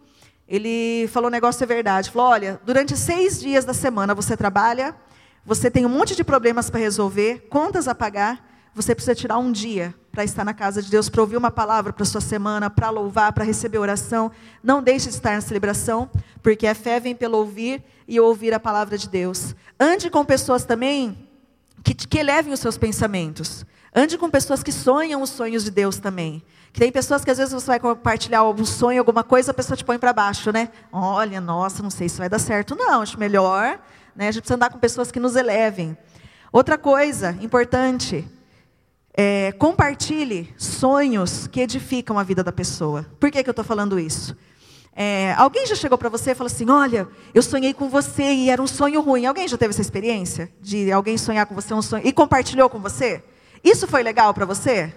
ele 0.48 1.08
falou 1.08 1.28
um 1.28 1.32
negócio 1.32 1.62
é 1.62 1.66
verdade. 1.66 2.10
Falou: 2.10 2.28
olha, 2.28 2.60
durante 2.64 2.96
seis 2.96 3.40
dias 3.40 3.64
da 3.64 3.74
semana 3.74 4.14
você 4.14 4.36
trabalha, 4.36 4.94
você 5.44 5.70
tem 5.70 5.84
um 5.86 5.88
monte 5.88 6.14
de 6.14 6.22
problemas 6.22 6.70
para 6.70 6.80
resolver, 6.80 7.46
contas 7.48 7.88
a 7.88 7.94
pagar, 7.94 8.48
você 8.74 8.94
precisa 8.94 9.14
tirar 9.14 9.38
um 9.38 9.50
dia 9.50 9.94
para 10.10 10.24
estar 10.24 10.44
na 10.44 10.54
casa 10.54 10.82
de 10.82 10.90
Deus, 10.90 11.08
para 11.08 11.20
ouvir 11.20 11.36
uma 11.36 11.50
palavra 11.50 11.92
para 11.92 12.04
sua 12.04 12.20
semana, 12.20 12.68
para 12.68 12.90
louvar, 12.90 13.32
para 13.32 13.44
receber 13.44 13.78
oração. 13.78 14.30
Não 14.62 14.82
deixe 14.82 15.08
de 15.08 15.14
estar 15.14 15.34
na 15.34 15.40
celebração, 15.40 16.10
porque 16.42 16.66
a 16.66 16.74
fé 16.74 17.00
vem 17.00 17.14
pelo 17.14 17.38
ouvir 17.38 17.82
e 18.06 18.20
ouvir 18.20 18.52
a 18.52 18.60
palavra 18.60 18.98
de 18.98 19.08
Deus. 19.08 19.54
Ande 19.80 20.10
com 20.10 20.24
pessoas 20.24 20.64
também 20.64 21.21
que, 21.82 21.94
que 21.94 22.18
elevem 22.18 22.52
os 22.52 22.60
seus 22.60 22.78
pensamentos. 22.78 23.64
Ande 23.94 24.16
com 24.16 24.30
pessoas 24.30 24.62
que 24.62 24.72
sonham 24.72 25.20
os 25.20 25.30
sonhos 25.30 25.64
de 25.64 25.70
Deus 25.70 25.98
também. 25.98 26.42
Que 26.72 26.80
tem 26.80 26.90
pessoas 26.90 27.24
que 27.24 27.30
às 27.30 27.36
vezes 27.36 27.52
você 27.52 27.66
vai 27.66 27.78
compartilhar 27.78 28.38
algum 28.38 28.64
sonho, 28.64 28.98
alguma 28.98 29.22
coisa, 29.22 29.50
a 29.50 29.54
pessoa 29.54 29.76
te 29.76 29.84
põe 29.84 29.98
para 29.98 30.12
baixo, 30.12 30.50
né? 30.50 30.70
Olha, 30.90 31.40
nossa, 31.40 31.82
não 31.82 31.90
sei 31.90 32.08
se 32.08 32.18
vai 32.18 32.28
dar 32.28 32.38
certo, 32.38 32.74
não. 32.74 33.02
Acho 33.02 33.18
melhor, 33.18 33.78
né? 34.16 34.28
A 34.28 34.30
gente 34.30 34.42
precisa 34.42 34.56
andar 34.56 34.70
com 34.70 34.78
pessoas 34.78 35.10
que 35.10 35.20
nos 35.20 35.36
elevem. 35.36 35.96
Outra 36.50 36.78
coisa 36.78 37.36
importante, 37.42 38.26
é, 39.14 39.52
compartilhe 39.52 40.54
sonhos 40.56 41.46
que 41.46 41.60
edificam 41.60 42.18
a 42.18 42.22
vida 42.22 42.42
da 42.42 42.52
pessoa. 42.52 43.04
Por 43.20 43.30
que, 43.30 43.42
que 43.42 43.48
eu 43.48 43.52
estou 43.52 43.64
falando 43.64 43.98
isso? 43.98 44.34
É, 44.94 45.32
alguém 45.38 45.66
já 45.66 45.74
chegou 45.74 45.96
para 45.96 46.08
você 46.08 46.32
e 46.32 46.34
falou 46.34 46.52
assim: 46.52 46.68
Olha, 46.68 47.08
eu 47.32 47.42
sonhei 47.42 47.72
com 47.72 47.88
você 47.88 48.22
e 48.22 48.50
era 48.50 48.60
um 48.60 48.66
sonho 48.66 49.00
ruim. 49.00 49.24
Alguém 49.24 49.48
já 49.48 49.56
teve 49.56 49.70
essa 49.70 49.80
experiência? 49.80 50.52
De 50.60 50.92
alguém 50.92 51.16
sonhar 51.16 51.46
com 51.46 51.54
você 51.54 51.72
um 51.72 51.80
sonho 51.80 52.06
e 52.06 52.12
compartilhou 52.12 52.68
com 52.68 52.78
você? 52.78 53.24
Isso 53.64 53.86
foi 53.86 54.02
legal 54.02 54.34
para 54.34 54.44
você? 54.44 54.92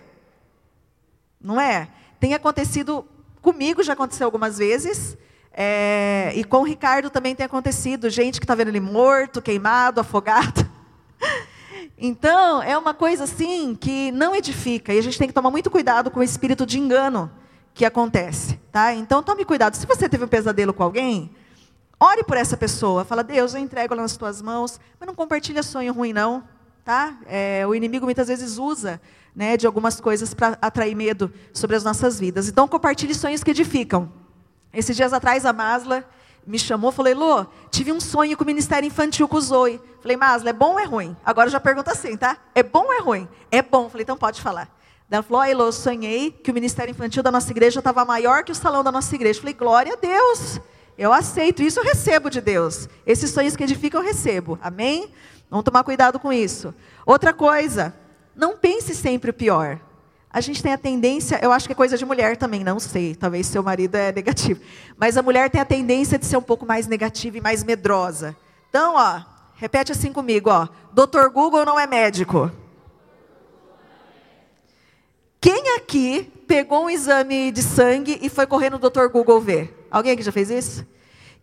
Não 1.40 1.60
é? 1.60 1.88
Tem 2.20 2.34
acontecido 2.34 3.06
comigo, 3.42 3.84
já 3.84 3.94
aconteceu 3.94 4.26
algumas 4.26 4.58
vezes. 4.58 5.18
É, 5.54 6.34
e 6.36 6.44
com 6.44 6.58
o 6.58 6.64
Ricardo 6.64 7.10
também 7.10 7.34
tem 7.34 7.46
acontecido. 7.46 8.10
Gente 8.10 8.40
que 8.40 8.44
está 8.44 8.56
vendo 8.56 8.68
ele 8.70 8.82
morto, 8.82 9.42
queimado, 9.42 10.02
afogado. 10.02 10.70
Então, 11.98 12.62
é 12.62 12.78
uma 12.78 12.94
coisa 12.94 13.24
assim 13.24 13.74
que 13.74 14.12
não 14.12 14.36
edifica. 14.36 14.94
E 14.94 15.00
a 15.00 15.02
gente 15.02 15.18
tem 15.18 15.30
que 15.30 15.34
tomar 15.34 15.50
muito 15.50 15.72
cuidado 15.72 16.12
com 16.12 16.20
o 16.20 16.24
espírito 16.24 16.66
de 16.66 16.78
engano 16.78 17.32
que 17.76 17.86
acontece. 17.86 18.58
Tá? 18.72 18.94
Então, 18.94 19.22
tome 19.22 19.44
cuidado. 19.44 19.76
Se 19.76 19.86
você 19.86 20.08
teve 20.08 20.24
um 20.24 20.28
pesadelo 20.30 20.74
com 20.74 20.82
alguém, 20.82 21.30
ore 22.00 22.24
por 22.24 22.38
essa 22.38 22.56
pessoa. 22.56 23.04
Fala, 23.04 23.22
Deus, 23.22 23.54
eu 23.54 23.60
entrego 23.60 23.94
ela 23.94 24.02
nas 24.02 24.16
tuas 24.16 24.42
mãos. 24.42 24.80
Mas 24.98 25.06
não 25.06 25.14
compartilha 25.14 25.62
sonho 25.62 25.94
ruim, 25.94 26.14
não. 26.14 26.42
Tá? 26.86 27.18
É, 27.28 27.68
o 27.68 27.76
inimigo 27.76 28.06
muitas 28.06 28.30
vezes 28.30 28.58
usa 28.58 29.02
né, 29.36 29.58
de 29.58 29.68
algumas 29.68 30.00
coisas 30.00 30.34
para 30.34 30.58
atrair 30.62 30.96
medo 30.96 31.32
sobre 31.54 31.76
as 31.76 31.84
nossas 31.84 32.18
vidas. 32.18 32.48
Então, 32.48 32.66
compartilhe 32.66 33.14
sonhos 33.14 33.44
que 33.44 33.52
edificam. 33.52 34.10
Esses 34.74 34.96
dias 34.96 35.12
atrás, 35.12 35.46
a 35.46 35.52
Masla 35.52 36.06
me 36.48 36.58
chamou, 36.58 36.94
falei, 36.94 37.14
Lô, 37.14 37.46
tive 37.70 37.92
um 37.92 38.00
sonho 38.00 38.38
com 38.38 38.44
o 38.44 38.48
Ministério 38.48 38.88
Infantil 38.88 39.28
com 39.28 39.36
o 39.36 39.42
Zoe. 39.42 39.82
Falei, 40.00 40.16
Masla, 40.16 40.52
é 40.52 40.54
bom 40.54 40.74
ou 40.74 40.80
é 40.80 40.86
ruim? 40.86 41.18
Agora 41.26 41.50
já 41.50 41.60
pergunta 41.60 41.92
assim, 41.92 42.16
tá? 42.16 42.38
É 42.54 42.64
bom 42.64 42.86
ou 42.86 42.94
é 42.94 43.00
ruim? 43.00 43.28
É 43.52 43.62
bom. 43.62 43.90
Falei, 43.90 44.04
então 44.04 44.16
pode 44.16 44.42
falar. 44.42 44.70
Ela 45.10 45.22
falou, 45.22 45.44
Oi, 45.44 45.54
Lô, 45.54 45.72
sonhei 45.72 46.32
que 46.32 46.52
o 46.52 46.54
Ministério 46.54 46.92
Infantil 46.92 47.22
da 47.22 47.32
nossa 47.32 47.52
igreja 47.52 47.80
estava 47.80 48.04
maior 48.04 48.44
que 48.44 48.52
o 48.52 48.56
salão 48.56 48.84
da 48.84 48.92
nossa 48.92 49.14
igreja. 49.14 49.40
Falei, 49.40 49.54
glória 49.54 49.94
a 49.94 49.96
Deus. 49.96 50.60
Eu 50.98 51.14
aceito, 51.14 51.62
isso 51.62 51.80
eu 51.80 51.84
recebo 51.84 52.30
de 52.30 52.42
Deus. 52.42 52.90
Esses 53.06 53.32
sonhos 53.32 53.56
que 53.56 53.64
edificam 53.64 54.02
eu 54.02 54.08
recebo. 54.08 54.58
Amém? 54.62 55.12
Vamos 55.50 55.64
tomar 55.64 55.84
cuidado 55.84 56.20
com 56.20 56.34
isso. 56.34 56.74
Outra 57.06 57.34
coisa, 57.34 57.94
não 58.36 58.58
pense 58.58 58.96
sempre 58.96 59.30
o 59.30 59.34
pior. 59.34 59.80
A 60.32 60.42
gente 60.42 60.62
tem 60.62 60.74
a 60.74 60.78
tendência, 60.78 61.40
eu 61.42 61.52
acho 61.52 61.68
que 61.68 61.72
é 61.72 61.76
coisa 61.76 61.98
de 61.98 62.04
mulher 62.04 62.36
também, 62.36 62.62
não 62.62 62.78
sei, 62.78 63.16
talvez 63.16 63.48
seu 63.48 63.64
marido 63.64 63.96
é 63.96 64.12
negativo. 64.16 64.60
Mas 64.98 65.16
a 65.16 65.22
mulher 65.22 65.50
tem 65.50 65.62
a 65.62 65.66
tendência 65.66 66.20
de 66.20 66.26
ser 66.26 66.36
um 66.36 66.42
pouco 66.42 66.66
mais 66.66 66.88
negativa 66.88 67.38
e 67.38 67.42
mais 67.42 67.64
medrosa. 67.64 68.36
Então, 68.70 68.96
ó, 68.98 69.22
repete 69.56 69.94
assim 69.94 70.12
comigo, 70.12 70.50
ó. 70.50 70.68
Doutor 70.92 71.30
Google 71.30 71.64
não 71.64 71.80
é 71.80 71.88
médico. 71.88 72.52
Quem 75.46 75.76
aqui 75.76 76.24
pegou 76.48 76.86
um 76.86 76.90
exame 76.90 77.52
de 77.52 77.62
sangue 77.62 78.18
e 78.20 78.30
foi 78.30 78.48
correr 78.48 78.72
no 78.72 78.80
Dr. 78.80 79.06
Google 79.12 79.40
ver? 79.40 79.88
Alguém 79.92 80.14
aqui 80.14 80.24
já 80.24 80.32
fez 80.32 80.50
isso? 80.50 80.84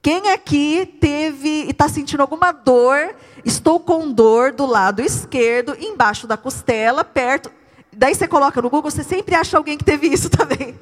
Quem 0.02 0.28
aqui 0.30 0.96
teve 1.00 1.66
e 1.66 1.70
está 1.70 1.88
sentindo 1.88 2.20
alguma 2.20 2.50
dor? 2.50 3.14
Estou 3.44 3.78
com 3.78 4.10
dor 4.10 4.50
do 4.50 4.66
lado 4.66 5.00
esquerdo, 5.00 5.76
embaixo 5.78 6.26
da 6.26 6.36
costela, 6.36 7.04
perto. 7.04 7.48
Daí 7.92 8.12
você 8.12 8.26
coloca 8.26 8.60
no 8.60 8.68
Google, 8.68 8.90
você 8.90 9.04
sempre 9.04 9.36
acha 9.36 9.56
alguém 9.56 9.78
que 9.78 9.84
teve 9.84 10.08
isso 10.08 10.26
também. 10.36 10.74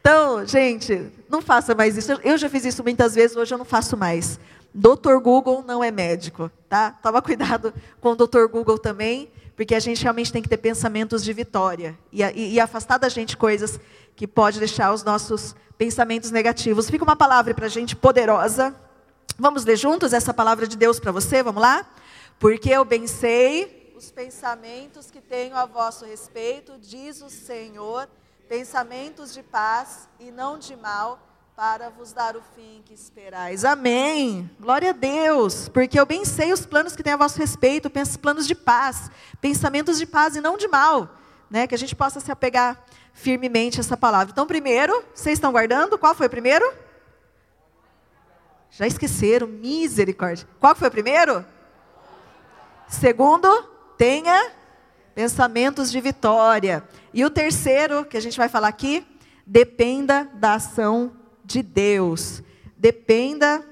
Então, 0.00 0.46
gente, 0.46 1.10
não 1.28 1.42
faça 1.42 1.74
mais 1.74 1.96
isso. 1.96 2.12
Eu 2.22 2.38
já 2.38 2.48
fiz 2.48 2.64
isso 2.64 2.84
muitas 2.84 3.16
vezes, 3.16 3.36
hoje 3.36 3.52
eu 3.52 3.58
não 3.58 3.64
faço 3.64 3.96
mais. 3.96 4.38
Doutor 4.72 5.18
Google 5.18 5.64
não 5.66 5.82
é 5.82 5.90
médico, 5.90 6.48
tá? 6.68 6.92
Toma 6.92 7.20
cuidado 7.20 7.74
com 8.00 8.12
o 8.12 8.14
Doutor 8.14 8.46
Google 8.46 8.78
também, 8.78 9.28
porque 9.56 9.74
a 9.74 9.80
gente 9.80 10.02
realmente 10.02 10.32
tem 10.32 10.42
que 10.42 10.48
ter 10.48 10.56
pensamentos 10.56 11.22
de 11.22 11.32
vitória 11.32 11.98
e, 12.12 12.22
e, 12.22 12.54
e 12.54 12.60
afastar 12.60 12.98
da 12.98 13.08
gente 13.08 13.36
coisas 13.36 13.78
que 14.16 14.26
pode 14.26 14.58
deixar 14.58 14.92
os 14.92 15.02
nossos 15.02 15.54
pensamentos 15.78 16.30
negativos. 16.30 16.90
Fica 16.90 17.04
uma 17.04 17.16
palavra 17.16 17.54
para 17.54 17.66
a 17.66 17.70
gente 17.70 17.94
poderosa. 17.94 18.74
Vamos 19.38 19.64
ler 19.64 19.76
juntos 19.76 20.12
essa 20.12 20.32
palavra 20.32 20.66
de 20.66 20.76
Deus 20.76 21.00
para 21.00 21.12
você? 21.12 21.42
Vamos 21.42 21.62
lá? 21.62 21.88
Porque 22.38 22.70
eu 22.70 22.84
bem 22.84 23.06
sei 23.06 23.84
os 23.96 24.10
pensamentos 24.10 25.10
que 25.10 25.20
tenho 25.20 25.56
a 25.56 25.64
vosso 25.64 26.04
respeito, 26.04 26.76
diz 26.78 27.22
o 27.22 27.30
Senhor, 27.30 28.08
pensamentos 28.48 29.32
de 29.32 29.42
paz 29.42 30.08
e 30.18 30.30
não 30.30 30.58
de 30.58 30.76
mal, 30.76 31.18
para 31.56 31.88
vos 31.88 32.12
dar 32.12 32.36
o 32.36 32.42
fim 32.56 32.82
que 32.84 32.92
esperais. 32.92 33.64
Amém. 33.64 34.50
Glória 34.58 34.90
a 34.90 34.92
Deus. 34.92 35.68
Porque 35.68 35.98
eu 35.98 36.04
bem 36.04 36.24
sei 36.24 36.52
os 36.52 36.66
planos 36.66 36.96
que 36.96 37.02
tenho 37.02 37.14
a 37.14 37.18
vosso 37.18 37.38
respeito, 37.38 37.88
planos 38.20 38.46
de 38.46 38.56
paz, 38.56 39.08
pensamentos 39.40 39.96
de 39.96 40.04
paz 40.04 40.34
e 40.34 40.40
não 40.40 40.56
de 40.56 40.66
mal, 40.66 41.16
né? 41.48 41.68
Que 41.68 41.74
a 41.74 41.78
gente 41.78 41.94
possa 41.94 42.18
se 42.18 42.32
apegar 42.32 42.84
firmemente 43.12 43.78
essa 43.78 43.96
palavra. 43.96 44.32
Então, 44.32 44.46
primeiro, 44.48 45.04
vocês 45.14 45.34
estão 45.34 45.52
guardando? 45.52 45.96
Qual 45.96 46.12
foi 46.12 46.26
o 46.26 46.30
primeiro? 46.30 46.68
Já 48.72 48.88
esqueceram, 48.88 49.46
misericórdia. 49.46 50.48
Qual 50.58 50.74
foi 50.74 50.88
o 50.88 50.90
primeiro? 50.90 51.46
Segundo, 52.88 53.48
tenha 53.96 54.50
pensamentos 55.14 55.92
de 55.92 56.00
vitória. 56.00 56.82
E 57.12 57.24
o 57.24 57.30
terceiro, 57.30 58.04
que 58.04 58.16
a 58.16 58.20
gente 58.20 58.36
vai 58.36 58.48
falar 58.48 58.66
aqui, 58.66 59.06
dependa 59.46 60.28
da 60.34 60.54
ação 60.54 61.12
de 61.44 61.62
Deus. 61.62 62.42
Dependa 62.76 63.64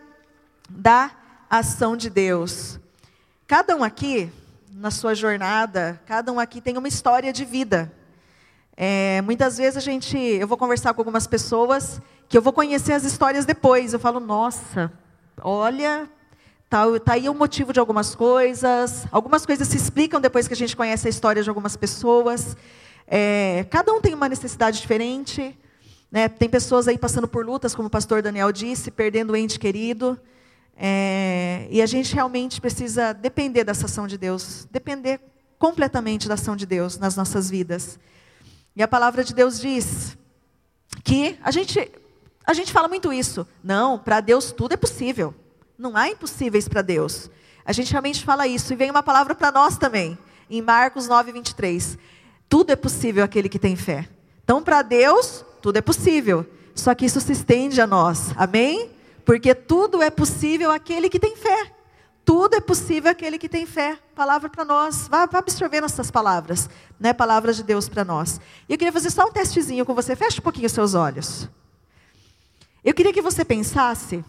da 0.69 1.11
ação 1.49 1.97
de 1.97 2.09
Deus. 2.11 2.79
Cada 3.47 3.77
um 3.77 3.83
aqui, 3.83 4.31
na 4.71 4.91
sua 4.91 5.15
jornada, 5.15 6.01
cada 6.07 6.33
um 6.33 6.39
aqui 6.39 6.61
tem 6.61 6.77
uma 6.77 6.89
história 6.89 7.33
de 7.33 7.45
vida. 7.45 7.93
É, 8.77 9.21
muitas 9.23 9.59
vezes 9.59 9.77
a 9.77 9.81
gente, 9.81 10.17
eu 10.17 10.47
vou 10.47 10.57
conversar 10.57 10.95
com 10.95 11.01
algumas 11.01 11.27
pessoas 11.27 12.01
que 12.29 12.39
eu 12.39 12.43
vou 12.43 12.53
conhecer 12.53 12.95
as 12.95 13.05
histórias 13.05 13.45
depois. 13.45 13.93
Eu 13.93 14.01
falo, 14.01 14.19
nossa, 14.19 14.91
olha, 15.43 16.09
tá, 16.71 16.85
tá 17.05 17.13
aí 17.13 17.29
o 17.29 17.35
motivo 17.35 17.73
de 17.73 17.81
algumas 17.81 18.15
coisas. 18.15 19.07
Algumas 19.13 19.45
coisas 19.45 19.69
se 19.69 19.77
explicam 19.77 20.21
depois 20.21 20.49
que 20.49 20.55
a 20.55 20.57
gente 20.57 20.75
conhece 20.75 21.07
a 21.07 21.11
história 21.11 21.43
de 21.43 21.49
algumas 21.51 21.77
pessoas. 21.77 22.57
É, 23.07 23.67
cada 23.71 23.93
um 23.93 24.01
tem 24.01 24.15
uma 24.15 24.29
necessidade 24.29 24.81
diferente. 24.81 25.55
Né? 26.13 26.29
Tem 26.29 26.47
pessoas 26.47 26.87
aí 26.87 26.99
passando 26.99 27.27
por 27.27 27.47
lutas, 27.47 27.75
como 27.75 27.89
o 27.89 27.91
pastor 27.91 28.21
Daniel 28.21 28.53
disse, 28.53 28.91
perdendo 28.91 29.33
o 29.33 29.37
ente 29.37 29.59
querido. 29.59 30.21
É, 30.77 31.67
e 31.71 31.81
a 31.81 31.87
gente 31.87 32.15
realmente 32.15 32.61
precisa 32.61 33.15
depender 33.15 33.65
dessa 33.65 33.87
ação 33.87 34.07
de 34.07 34.19
Deus, 34.19 34.69
depender 34.71 35.21
completamente 35.59 36.29
da 36.29 36.35
ação 36.35 36.55
de 36.55 36.67
Deus 36.67 36.99
nas 36.99 37.17
nossas 37.17 37.49
vidas. 37.49 37.99
E 38.77 38.83
a 38.83 38.89
palavra 38.89 39.25
de 39.25 39.35
Deus 39.35 39.59
diz 39.59 40.19
que 41.03 41.39
a 41.43 41.51
gente, 41.51 41.91
a 42.45 42.53
gente 42.53 42.73
fala 42.73 42.89
muito 42.89 43.11
isso. 43.11 43.47
Não, 43.65 43.99
para 43.99 44.21
Deus 44.21 44.53
tudo 44.53 44.73
é 44.73 44.77
possível. 44.77 45.35
Não 45.79 45.97
há 45.97 46.09
impossíveis 46.09 46.69
para 46.69 46.83
Deus. 46.83 47.31
A 47.65 47.73
gente 47.73 47.91
realmente 47.91 48.23
fala 48.23 48.47
isso. 48.47 48.73
E 48.73 48.77
vem 48.77 48.91
uma 48.91 49.03
palavra 49.03 49.35
para 49.35 49.51
nós 49.51 49.79
também, 49.79 50.19
em 50.51 50.61
Marcos 50.61 51.09
9, 51.09 51.33
23. 51.33 51.97
Tudo 52.49 52.71
é 52.71 52.77
possível 52.77 53.25
aquele 53.25 53.49
que 53.49 53.59
tem 53.59 53.77
fé. 53.77 54.09
Então, 54.45 54.63
para 54.63 54.83
Deus, 54.83 55.45
tudo 55.63 55.79
é 55.79 55.81
possível. 55.81 56.45
Só 56.75 56.95
que 56.95 57.07
isso 57.07 57.21
se 57.21 57.33
estende 57.33 57.81
a 57.81 57.87
nós. 57.87 58.33
Amém? 58.37 58.91
Porque 59.25 59.55
tudo 59.55 60.03
é 60.03 60.11
possível 60.11 60.71
aquele 60.71 61.09
que 61.09 61.21
tem 61.21 61.37
fé. 61.37 61.73
Tudo 62.25 62.55
é 62.55 62.61
possível 62.61 63.11
aquele 63.11 63.39
que 63.39 63.49
tem 63.49 63.65
fé. 63.65 63.99
Palavra 64.15 64.49
para 64.49 64.65
nós. 64.65 65.07
Vá, 65.09 65.27
vá 65.27 65.39
absorvendo 65.39 65.85
essas 65.85 66.11
palavras. 66.11 66.69
Né? 66.99 67.13
Palavras 67.13 67.57
de 67.57 67.63
Deus 67.63 67.89
para 67.89 68.05
nós. 68.05 68.41
E 68.69 68.73
eu 68.73 68.79
queria 68.79 68.93
fazer 68.93 69.11
só 69.11 69.27
um 69.27 69.33
testezinho 69.33 69.87
com 69.87 69.95
você. 69.95 70.17
Feche 70.17 70.41
um 70.41 70.43
pouquinho 70.43 70.67
os 70.67 70.73
seus 70.73 70.95
olhos. 70.95 71.49
Eu 72.85 72.95
queria 72.95 73.13
que 73.13 73.23
você 73.23 73.45
pensasse. 73.45 74.25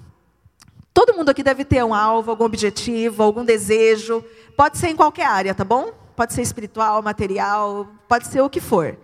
Todo 0.93 1.15
mundo 1.15 1.29
aqui 1.29 1.41
deve 1.41 1.65
ter 1.65 1.83
um 1.83 1.93
alvo, 1.93 2.29
algum 2.29 2.45
objetivo, 2.45 3.23
algum 3.23 3.43
desejo. 3.43 4.23
Pode 4.55 4.77
ser 4.77 4.89
em 4.89 4.95
qualquer 4.95 5.25
área, 5.25 5.55
tá 5.55 5.63
bom? 5.63 5.91
Pode 6.15 6.33
ser 6.33 6.43
espiritual, 6.43 7.01
material, 7.01 7.87
pode 8.07 8.27
ser 8.27 8.41
o 8.41 8.49
que 8.49 8.61
for. 8.61 8.95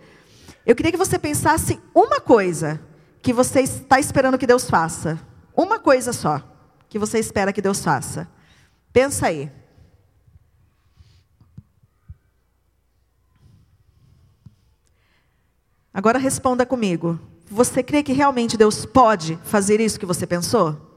Eu 0.64 0.74
queria 0.76 0.92
que 0.92 0.98
você 0.98 1.18
pensasse 1.18 1.80
uma 1.94 2.20
coisa 2.20 2.80
que 3.22 3.32
você 3.32 3.60
está 3.60 3.98
esperando 3.98 4.38
que 4.38 4.46
Deus 4.46 4.68
faça. 4.68 5.18
Uma 5.56 5.78
coisa 5.78 6.12
só 6.12 6.42
que 6.88 6.98
você 6.98 7.18
espera 7.18 7.52
que 7.52 7.62
Deus 7.62 7.82
faça. 7.82 8.28
Pensa 8.92 9.28
aí. 9.28 9.50
Agora 15.92 16.18
responda 16.18 16.64
comigo. 16.64 17.18
Você 17.50 17.82
crê 17.82 18.02
que 18.02 18.12
realmente 18.12 18.56
Deus 18.56 18.86
pode 18.86 19.38
fazer 19.42 19.80
isso 19.80 19.98
que 19.98 20.06
você 20.06 20.26
pensou? 20.26 20.88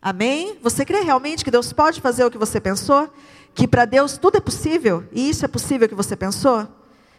Amém? 0.00 0.58
Você 0.62 0.84
crê 0.84 1.00
realmente 1.00 1.44
que 1.44 1.50
Deus 1.50 1.72
pode 1.72 2.00
fazer 2.00 2.24
o 2.24 2.30
que 2.30 2.38
você 2.38 2.60
pensou? 2.60 3.12
Que 3.54 3.66
para 3.66 3.84
Deus 3.84 4.16
tudo 4.16 4.36
é 4.36 4.40
possível? 4.40 5.04
E 5.10 5.28
isso 5.28 5.44
é 5.44 5.48
possível 5.48 5.88
que 5.88 5.94
você 5.94 6.14
pensou? 6.14 6.68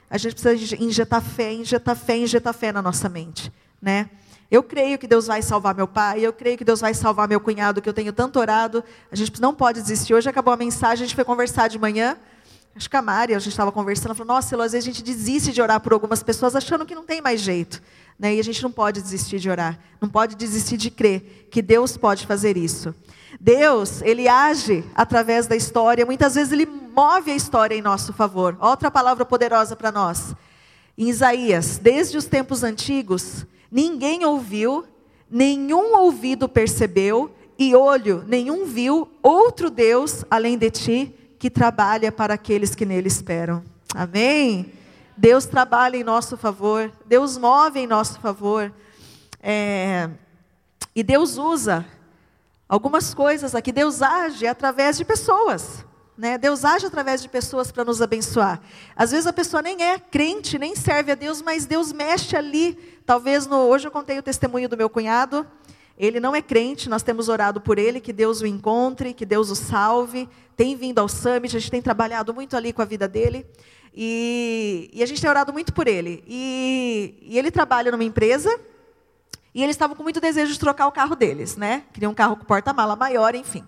A 0.09 0.17
gente 0.17 0.35
precisa 0.35 0.75
injetar 0.81 1.21
fé, 1.21 1.53
injetar 1.53 1.95
fé, 1.95 2.17
injetar 2.17 2.53
fé 2.53 2.71
na 2.71 2.81
nossa 2.81 3.09
mente, 3.09 3.51
né? 3.81 4.09
Eu 4.49 4.63
creio 4.63 4.97
que 4.97 5.07
Deus 5.07 5.27
vai 5.27 5.41
salvar 5.41 5.75
meu 5.75 5.87
pai, 5.87 6.21
eu 6.21 6.31
creio 6.31 6.57
que 6.57 6.63
Deus 6.63 6.79
vai 6.79 6.93
salvar 6.93 7.27
meu 7.27 7.39
cunhado, 7.39 7.81
que 7.81 7.89
eu 7.89 7.93
tenho 7.93 8.13
tanto 8.13 8.39
orado. 8.39 8.81
A 9.11 9.15
gente 9.15 9.41
não 9.41 9.53
pode 9.53 9.81
desistir. 9.81 10.13
Hoje 10.13 10.29
acabou 10.29 10.53
a 10.53 10.57
mensagem, 10.57 11.03
a 11.03 11.07
gente 11.07 11.15
foi 11.15 11.25
conversar 11.25 11.67
de 11.67 11.77
manhã. 11.77 12.17
Acho 12.73 12.89
que 12.89 12.95
a 12.95 13.01
Mari, 13.01 13.33
a 13.33 13.39
gente 13.39 13.49
estava 13.49 13.71
conversando, 13.73 14.15
falou: 14.15 14.35
Nossa, 14.35 14.55
às 14.55 14.71
vezes 14.71 14.87
a 14.87 14.91
gente 14.91 15.03
desiste 15.03 15.51
de 15.51 15.61
orar 15.61 15.81
por 15.81 15.91
algumas 15.91 16.23
pessoas 16.23 16.55
achando 16.55 16.85
que 16.85 16.95
não 16.95 17.03
tem 17.03 17.21
mais 17.21 17.41
jeito. 17.41 17.81
Né? 18.17 18.35
E 18.35 18.39
a 18.39 18.43
gente 18.43 18.63
não 18.63 18.71
pode 18.71 19.01
desistir 19.01 19.39
de 19.39 19.49
orar, 19.49 19.77
não 19.99 20.07
pode 20.07 20.35
desistir 20.35 20.77
de 20.77 20.89
crer 20.89 21.47
que 21.51 21.61
Deus 21.61 21.97
pode 21.97 22.25
fazer 22.25 22.55
isso. 22.55 22.95
Deus, 23.39 24.01
ele 24.01 24.27
age 24.27 24.83
através 24.95 25.47
da 25.47 25.55
história, 25.55 26.05
muitas 26.05 26.35
vezes 26.35 26.53
ele 26.53 26.65
move 26.65 27.31
a 27.31 27.35
história 27.35 27.75
em 27.75 27.81
nosso 27.81 28.13
favor. 28.13 28.57
Outra 28.59 28.89
palavra 28.89 29.25
poderosa 29.25 29.75
para 29.75 29.91
nós. 29.91 30.35
Em 30.97 31.09
Isaías, 31.09 31.77
desde 31.77 32.17
os 32.17 32.25
tempos 32.25 32.63
antigos, 32.63 33.45
ninguém 33.71 34.25
ouviu, 34.25 34.85
nenhum 35.29 35.95
ouvido 35.95 36.49
percebeu, 36.49 37.31
e 37.59 37.75
olho 37.75 38.23
nenhum 38.27 38.65
viu 38.65 39.09
outro 39.21 39.69
Deus 39.69 40.23
além 40.29 40.57
de 40.57 40.69
ti, 40.69 41.15
que 41.39 41.49
trabalha 41.49 42.11
para 42.11 42.33
aqueles 42.33 42.73
que 42.73 42.85
nele 42.85 43.07
esperam. 43.07 43.63
Amém? 43.93 44.71
Deus 45.15 45.45
trabalha 45.45 45.97
em 45.97 46.03
nosso 46.03 46.37
favor, 46.37 46.91
Deus 47.05 47.37
move 47.37 47.79
em 47.79 47.87
nosso 47.87 48.19
favor. 48.19 48.71
É, 49.41 50.09
e 50.95 51.03
Deus 51.03 51.37
usa 51.37 51.85
algumas 52.67 53.13
coisas 53.13 53.55
aqui. 53.55 53.71
Deus 53.71 54.01
age 54.01 54.45
através 54.45 54.97
de 54.97 55.05
pessoas. 55.05 55.85
Né? 56.17 56.37
Deus 56.37 56.65
age 56.65 56.87
através 56.87 57.21
de 57.21 57.29
pessoas 57.29 57.71
para 57.71 57.85
nos 57.85 58.01
abençoar. 58.01 58.59
Às 58.95 59.11
vezes 59.11 59.27
a 59.27 59.33
pessoa 59.33 59.61
nem 59.61 59.83
é 59.83 59.99
crente, 59.99 60.57
nem 60.57 60.75
serve 60.75 61.11
a 61.11 61.15
Deus, 61.15 61.41
mas 61.41 61.65
Deus 61.65 61.91
mexe 61.91 62.35
ali. 62.35 62.77
Talvez 63.05 63.45
no, 63.45 63.57
hoje 63.57 63.87
eu 63.87 63.91
contei 63.91 64.17
o 64.17 64.23
testemunho 64.23 64.67
do 64.67 64.75
meu 64.75 64.89
cunhado. 64.89 65.45
Ele 65.97 66.19
não 66.19 66.35
é 66.35 66.41
crente, 66.41 66.89
nós 66.89 67.01
temos 67.01 67.27
orado 67.27 67.59
por 67.59 67.79
ele, 67.79 67.99
que 67.99 68.13
Deus 68.13 68.41
o 68.41 68.47
encontre, 68.47 69.13
que 69.13 69.25
Deus 69.25 69.49
o 69.49 69.55
salve. 69.55 70.27
Tem 70.55 70.75
vindo 70.75 70.99
ao 70.99 71.07
Summit, 71.07 71.55
a 71.55 71.59
gente 71.59 71.71
tem 71.71 71.81
trabalhado 71.81 72.33
muito 72.33 72.55
ali 72.55 72.73
com 72.73 72.81
a 72.81 72.85
vida 72.85 73.07
dele. 73.07 73.45
E, 73.95 74.89
e 74.93 75.01
a 75.01 75.05
gente 75.05 75.21
tem 75.21 75.29
orado 75.29 75.53
muito 75.53 75.73
por 75.73 75.87
ele. 75.87 76.23
E, 76.27 77.15
e 77.21 77.37
ele 77.37 77.49
trabalha 77.49 77.91
numa 77.91 78.03
empresa 78.03 78.49
e 79.57 79.63
eles 79.63 79.75
estavam 79.75 79.95
com 79.95 80.03
muito 80.03 80.21
desejo 80.21 80.53
de 80.53 80.59
trocar 80.59 80.85
o 80.85 80.91
carro 80.91 81.15
deles, 81.15 81.57
né? 81.57 81.81
Queriam 81.91 82.11
um 82.11 82.15
carro 82.15 82.35
com 82.35 82.45
porta-mala 82.45 82.95
maior, 82.95 83.33
enfim. 83.33 83.67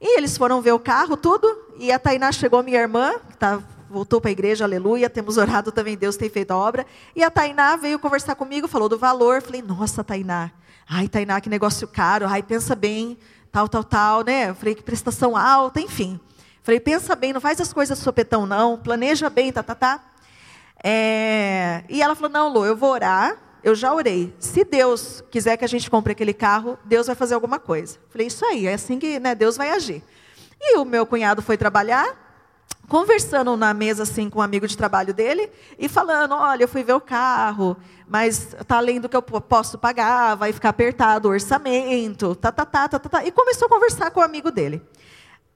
E 0.00 0.18
eles 0.18 0.36
foram 0.36 0.60
ver 0.60 0.72
o 0.72 0.78
carro, 0.80 1.16
tudo, 1.16 1.46
e 1.78 1.92
a 1.92 2.00
Tainá 2.00 2.32
chegou, 2.32 2.64
minha 2.64 2.80
irmã, 2.80 3.12
que 3.30 3.36
tá, 3.36 3.62
voltou 3.88 4.20
para 4.20 4.28
a 4.28 4.32
igreja, 4.32 4.64
aleluia, 4.64 5.08
temos 5.08 5.36
orado 5.36 5.70
também, 5.70 5.96
Deus 5.96 6.16
tem 6.16 6.28
feito 6.28 6.50
a 6.50 6.56
obra. 6.56 6.84
E 7.14 7.22
a 7.22 7.30
Tainá 7.30 7.76
veio 7.76 7.96
conversar 8.00 8.34
comigo, 8.34 8.66
falou 8.66 8.88
do 8.88 8.98
valor. 8.98 9.40
Falei, 9.40 9.62
nossa, 9.62 10.02
Tainá, 10.02 10.50
ai, 10.88 11.06
Tainá, 11.06 11.40
que 11.40 11.48
negócio 11.48 11.86
caro, 11.86 12.26
ai, 12.28 12.42
pensa 12.42 12.74
bem, 12.74 13.16
tal, 13.52 13.68
tal, 13.68 13.84
tal, 13.84 14.24
né? 14.24 14.52
Falei, 14.52 14.74
que 14.74 14.82
prestação 14.82 15.36
alta, 15.36 15.80
enfim. 15.80 16.18
Falei, 16.60 16.80
pensa 16.80 17.14
bem, 17.14 17.32
não 17.32 17.40
faz 17.40 17.60
as 17.60 17.72
coisas 17.72 17.96
sopetão, 18.00 18.46
não, 18.46 18.76
planeja 18.76 19.30
bem, 19.30 19.52
tá, 19.52 19.62
tá, 19.62 19.76
tá. 19.76 20.04
É... 20.82 21.84
E 21.88 22.02
ela 22.02 22.16
falou, 22.16 22.30
não, 22.30 22.52
Lu, 22.52 22.66
eu 22.66 22.74
vou 22.74 22.90
orar, 22.90 23.36
eu 23.62 23.74
já 23.74 23.92
orei. 23.94 24.34
Se 24.38 24.64
Deus 24.64 25.22
quiser 25.30 25.56
que 25.56 25.64
a 25.64 25.68
gente 25.68 25.90
compre 25.90 26.12
aquele 26.12 26.32
carro, 26.32 26.78
Deus 26.84 27.06
vai 27.06 27.16
fazer 27.16 27.34
alguma 27.34 27.58
coisa. 27.58 27.98
Falei, 28.08 28.26
isso 28.26 28.44
aí, 28.44 28.66
é 28.66 28.74
assim 28.74 28.98
que 28.98 29.18
né, 29.18 29.34
Deus 29.34 29.56
vai 29.56 29.70
agir. 29.70 30.02
E 30.60 30.76
o 30.76 30.84
meu 30.84 31.06
cunhado 31.06 31.40
foi 31.40 31.56
trabalhar, 31.56 32.30
conversando 32.88 33.56
na 33.56 33.72
mesa 33.72 34.02
assim 34.02 34.28
com 34.28 34.40
um 34.40 34.42
amigo 34.42 34.66
de 34.66 34.76
trabalho 34.76 35.14
dele 35.14 35.50
e 35.78 35.88
falando, 35.88 36.34
olha, 36.34 36.64
eu 36.64 36.68
fui 36.68 36.82
ver 36.82 36.92
o 36.92 37.00
carro, 37.00 37.76
mas 38.06 38.54
está 38.54 38.76
além 38.76 39.00
do 39.00 39.08
que 39.08 39.16
eu 39.16 39.22
posso 39.22 39.78
pagar, 39.78 40.34
vai 40.34 40.52
ficar 40.52 40.70
apertado 40.70 41.28
o 41.28 41.30
orçamento, 41.30 42.34
tá, 42.34 42.50
tá, 42.50 42.66
tá, 42.66 42.88
tá, 42.88 42.98
tá, 42.98 43.08
tá. 43.08 43.24
E 43.24 43.30
começou 43.30 43.66
a 43.66 43.68
conversar 43.68 44.10
com 44.10 44.20
o 44.20 44.22
amigo 44.22 44.50
dele. 44.50 44.82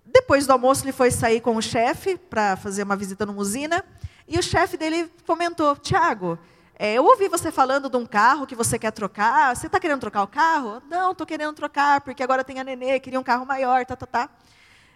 Depois 0.07 0.47
do 0.47 0.53
almoço, 0.53 0.85
ele 0.85 0.93
foi 0.93 1.11
sair 1.11 1.40
com 1.40 1.57
o 1.57 1.62
chefe 1.62 2.17
para 2.17 2.57
fazer 2.57 2.85
uma 2.85 2.95
visita 2.95 3.27
numa 3.27 3.40
usina, 3.40 3.85
e 4.29 4.38
o 4.38 4.43
chefe 4.43 4.77
dele 4.77 5.11
comentou, 5.27 5.75
Tiago, 5.77 6.38
é, 6.76 6.94
eu 6.94 7.04
ouvi 7.04 7.28
você 7.28 7.52
falando 7.52 7.88
de 7.88 7.96
um 7.96 8.04
carro 8.04 8.46
que 8.46 8.54
você 8.54 8.78
quer 8.78 8.90
trocar. 8.90 9.54
Você 9.54 9.66
está 9.66 9.78
querendo 9.78 10.00
trocar 10.00 10.22
o 10.22 10.26
carro? 10.26 10.82
Não, 10.88 11.12
estou 11.12 11.26
querendo 11.26 11.54
trocar, 11.54 12.00
porque 12.00 12.22
agora 12.22 12.42
tem 12.42 12.58
a 12.58 12.64
nenê, 12.64 12.98
queria 12.98 13.20
um 13.20 13.22
carro 13.22 13.46
maior, 13.46 13.87
tá, 13.87 13.94
tá, 13.94 14.06
tá. 14.06 14.28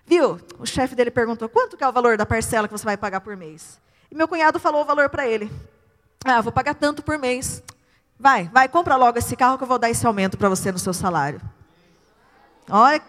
Viu? 0.04 0.40
O 0.58 0.66
chefe 0.66 0.94
dele 0.94 1.10
perguntou, 1.10 1.48
quanto 1.48 1.76
que 1.76 1.84
é 1.84 1.88
o 1.88 1.92
valor 1.92 2.16
da 2.16 2.26
parcela 2.26 2.66
que 2.66 2.72
você 2.72 2.84
vai 2.84 2.96
pagar 2.96 3.20
por 3.20 3.36
mês? 3.36 3.80
E 4.10 4.14
meu 4.14 4.26
cunhado 4.26 4.58
falou 4.58 4.82
o 4.82 4.84
valor 4.84 5.08
para 5.08 5.26
ele. 5.26 5.50
Ah, 6.24 6.40
vou 6.40 6.50
pagar 6.50 6.74
tanto 6.74 7.02
por 7.02 7.18
mês. 7.18 7.62
Vai, 8.18 8.48
vai, 8.48 8.68
compra 8.68 8.96
logo 8.96 9.18
esse 9.18 9.36
carro 9.36 9.56
que 9.56 9.62
eu 9.62 9.68
vou 9.68 9.78
dar 9.78 9.90
esse 9.90 10.04
aumento 10.04 10.36
para 10.36 10.48
você 10.48 10.72
no 10.72 10.78
seu 10.78 10.92
salário. 10.92 11.40
Olha 12.68 13.00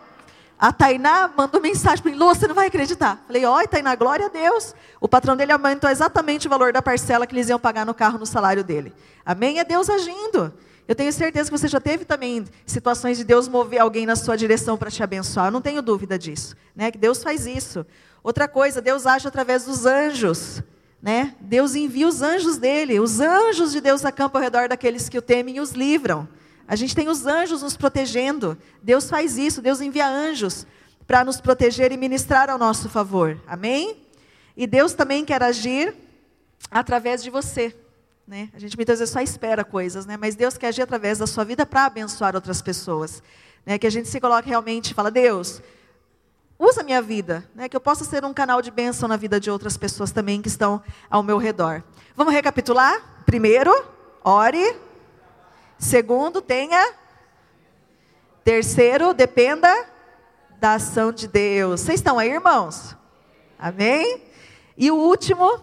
a 0.59 0.73
Tainá 0.73 1.31
mandou 1.37 1.61
mensagem 1.61 2.03
para 2.03 2.11
mim, 2.11 2.17
Lô, 2.17 2.35
você 2.35 2.45
não 2.45 2.53
vai 2.53 2.67
acreditar. 2.67 3.23
Falei, 3.25 3.45
oi, 3.45 3.65
Tainá, 3.65 3.95
glória 3.95 4.25
a 4.25 4.29
Deus. 4.29 4.75
O 4.99 5.07
patrão 5.07 5.37
dele 5.37 5.53
aumentou 5.53 5.89
exatamente 5.89 6.47
o 6.47 6.49
valor 6.49 6.73
da 6.73 6.81
parcela 6.81 7.25
que 7.25 7.33
eles 7.33 7.47
iam 7.47 7.57
pagar 7.57 7.85
no 7.85 7.93
carro, 7.93 8.19
no 8.19 8.25
salário 8.25 8.61
dele. 8.61 8.93
Amém? 9.25 9.59
É 9.59 9.63
Deus 9.63 9.89
agindo. 9.89 10.53
Eu 10.85 10.95
tenho 10.95 11.13
certeza 11.13 11.49
que 11.49 11.57
você 11.57 11.69
já 11.69 11.79
teve 11.79 12.03
também 12.03 12.43
situações 12.65 13.17
de 13.17 13.23
Deus 13.23 13.47
mover 13.47 13.79
alguém 13.79 14.05
na 14.05 14.17
sua 14.17 14.35
direção 14.35 14.77
para 14.77 14.91
te 14.91 15.01
abençoar. 15.01 15.47
Eu 15.47 15.51
não 15.51 15.61
tenho 15.61 15.81
dúvida 15.81 16.19
disso. 16.19 16.57
Né? 16.75 16.91
Que 16.91 16.97
Deus 16.97 17.23
faz 17.23 17.45
isso. 17.45 17.85
Outra 18.21 18.45
coisa, 18.45 18.81
Deus 18.81 19.07
age 19.07 19.29
através 19.29 19.63
dos 19.63 19.85
anjos. 19.85 20.61
Né? 21.01 21.35
Deus 21.39 21.73
envia 21.73 22.05
os 22.07 22.21
anjos 22.21 22.57
dele. 22.57 22.99
Os 22.99 23.21
anjos 23.21 23.71
de 23.71 23.79
Deus 23.79 24.03
acampam 24.03 24.39
ao 24.39 24.43
redor 24.43 24.67
daqueles 24.67 25.07
que 25.07 25.17
o 25.17 25.21
temem 25.21 25.55
e 25.55 25.61
os 25.61 25.71
livram. 25.71 26.27
A 26.69 26.75
gente 26.75 26.93
tem 26.95 27.09
os 27.09 27.25
anjos 27.25 27.63
nos 27.63 27.75
protegendo. 27.75 28.55
Deus 28.83 29.09
faz 29.09 29.39
isso. 29.39 29.59
Deus 29.59 29.81
envia 29.81 30.07
anjos 30.07 30.67
para 31.07 31.25
nos 31.25 31.41
proteger 31.41 31.91
e 31.91 31.97
ministrar 31.97 32.47
ao 32.47 32.59
nosso 32.59 32.87
favor. 32.87 33.41
Amém? 33.47 34.05
E 34.55 34.67
Deus 34.67 34.93
também 34.93 35.25
quer 35.25 35.41
agir 35.41 35.95
através 36.69 37.23
de 37.23 37.31
você. 37.31 37.75
Né? 38.27 38.49
A 38.53 38.59
gente 38.59 38.77
muitas 38.77 38.99
vezes 38.99 39.11
só 39.11 39.19
espera 39.19 39.63
coisas, 39.63 40.05
né? 40.05 40.15
mas 40.15 40.35
Deus 40.35 40.59
quer 40.59 40.67
agir 40.67 40.83
através 40.83 41.17
da 41.17 41.25
sua 41.25 41.43
vida 41.43 41.65
para 41.65 41.85
abençoar 41.85 42.35
outras 42.35 42.61
pessoas. 42.61 43.23
Né? 43.65 43.79
Que 43.79 43.87
a 43.87 43.89
gente 43.89 44.07
se 44.07 44.19
coloque 44.19 44.47
realmente 44.47 44.91
e 44.91 44.93
fala, 44.93 45.09
Deus, 45.09 45.63
usa 46.59 46.81
a 46.81 46.83
minha 46.83 47.01
vida, 47.01 47.43
né? 47.55 47.67
que 47.67 47.75
eu 47.75 47.81
possa 47.81 48.05
ser 48.05 48.23
um 48.23 48.31
canal 48.31 48.61
de 48.61 48.69
bênção 48.69 49.09
na 49.09 49.17
vida 49.17 49.39
de 49.39 49.49
outras 49.49 49.75
pessoas 49.75 50.11
também 50.11 50.39
que 50.39 50.47
estão 50.47 50.83
ao 51.09 51.23
meu 51.23 51.39
redor. 51.39 51.81
Vamos 52.15 52.31
recapitular? 52.31 53.23
Primeiro, 53.25 53.73
ore. 54.23 54.87
Segundo, 55.79 56.41
tenha. 56.41 56.93
Terceiro, 58.43 59.13
dependa 59.13 59.73
da 60.59 60.73
ação 60.73 61.09
de 61.09 61.25
Deus. 61.25 61.79
Vocês 61.79 62.01
estão 62.01 62.19
aí, 62.19 62.29
irmãos? 62.29 62.97
Amém? 63.57 64.21
E 64.77 64.91
o 64.91 64.95
último, 64.95 65.57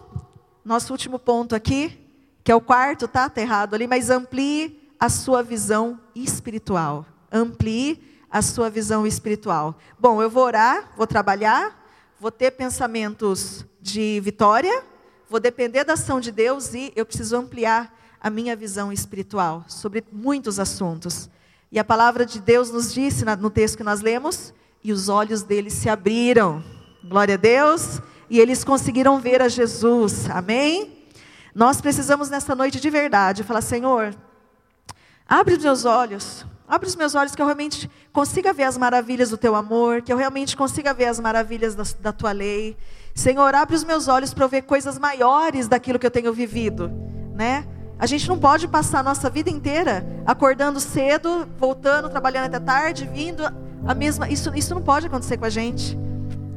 nosso 0.65 0.91
último 0.91 1.19
ponto 1.19 1.53
aqui, 1.55 2.03
que 2.43 2.51
é 2.51 2.55
o 2.55 2.59
quarto, 2.59 3.07
tá? 3.07 3.27
Está 3.27 3.41
errado 3.41 3.75
ali, 3.75 3.85
mas 3.85 4.09
amplie 4.09 4.91
a 4.99 5.07
sua 5.07 5.43
visão 5.43 5.99
espiritual. 6.15 7.05
Amplie 7.31 8.03
a 8.29 8.41
sua 8.41 8.71
visão 8.71 9.05
espiritual. 9.05 9.77
Bom, 9.99 10.19
eu 10.19 10.31
vou 10.31 10.45
orar, 10.45 10.93
vou 10.97 11.05
trabalhar, 11.05 11.87
vou 12.19 12.31
ter 12.31 12.51
pensamentos 12.51 13.63
de 13.79 14.19
vitória, 14.21 14.83
vou 15.29 15.39
depender 15.39 15.83
da 15.83 15.93
ação 15.93 16.19
de 16.19 16.31
Deus 16.31 16.73
e 16.73 16.91
eu 16.95 17.05
preciso 17.05 17.37
ampliar 17.37 17.96
a 18.21 18.29
minha 18.29 18.55
visão 18.55 18.91
espiritual 18.91 19.63
sobre 19.67 20.03
muitos 20.11 20.59
assuntos. 20.59 21.29
E 21.71 21.77
a 21.77 21.83
palavra 21.83 22.25
de 22.25 22.39
Deus 22.39 22.71
nos 22.71 22.93
disse 22.93 23.25
no 23.25 23.49
texto 23.49 23.77
que 23.77 23.83
nós 23.83 24.01
lemos, 24.01 24.53
e 24.83 24.93
os 24.93 25.09
olhos 25.09 25.43
deles 25.43 25.73
se 25.73 25.89
abriram. 25.89 26.63
Glória 27.03 27.35
a 27.35 27.37
Deus. 27.37 28.01
E 28.29 28.39
eles 28.39 28.63
conseguiram 28.63 29.19
ver 29.19 29.41
a 29.41 29.49
Jesus. 29.49 30.29
Amém? 30.29 31.05
Nós 31.53 31.81
precisamos 31.81 32.29
nessa 32.29 32.55
noite 32.55 32.79
de 32.79 32.89
verdade 32.89 33.43
falar: 33.43 33.61
Senhor, 33.61 34.15
abre 35.27 35.55
os 35.55 35.63
meus 35.63 35.85
olhos, 35.85 36.45
abre 36.67 36.87
os 36.87 36.95
meus 36.95 37.15
olhos 37.15 37.35
que 37.35 37.41
eu 37.41 37.45
realmente 37.45 37.89
consiga 38.13 38.53
ver 38.53 38.63
as 38.63 38.77
maravilhas 38.77 39.29
do 39.29 39.37
teu 39.37 39.55
amor, 39.55 40.01
que 40.01 40.11
eu 40.11 40.17
realmente 40.17 40.55
consiga 40.55 40.93
ver 40.93 41.05
as 41.05 41.19
maravilhas 41.19 41.75
da, 41.75 41.83
da 41.99 42.13
tua 42.13 42.31
lei. 42.31 42.77
Senhor, 43.15 43.55
abre 43.55 43.75
os 43.75 43.83
meus 43.83 44.07
olhos 44.07 44.33
para 44.33 44.45
eu 44.45 44.49
ver 44.49 44.61
coisas 44.63 44.99
maiores 44.99 45.67
daquilo 45.67 45.97
que 45.97 46.05
eu 46.05 46.11
tenho 46.11 46.31
vivido, 46.31 46.91
né? 47.33 47.65
A 47.99 48.05
gente 48.05 48.29
não 48.29 48.37
pode 48.37 48.67
passar 48.67 48.99
a 48.99 49.03
nossa 49.03 49.29
vida 49.29 49.49
inteira 49.49 50.05
acordando 50.25 50.79
cedo, 50.79 51.47
voltando, 51.57 52.09
trabalhando 52.09 52.45
até 52.45 52.59
tarde, 52.59 53.09
vindo 53.11 53.43
a 53.85 53.93
mesma. 53.95 54.29
Isso, 54.29 54.51
isso 54.55 54.75
não 54.75 54.81
pode 54.81 55.07
acontecer 55.07 55.37
com 55.37 55.45
a 55.45 55.49
gente. 55.49 55.97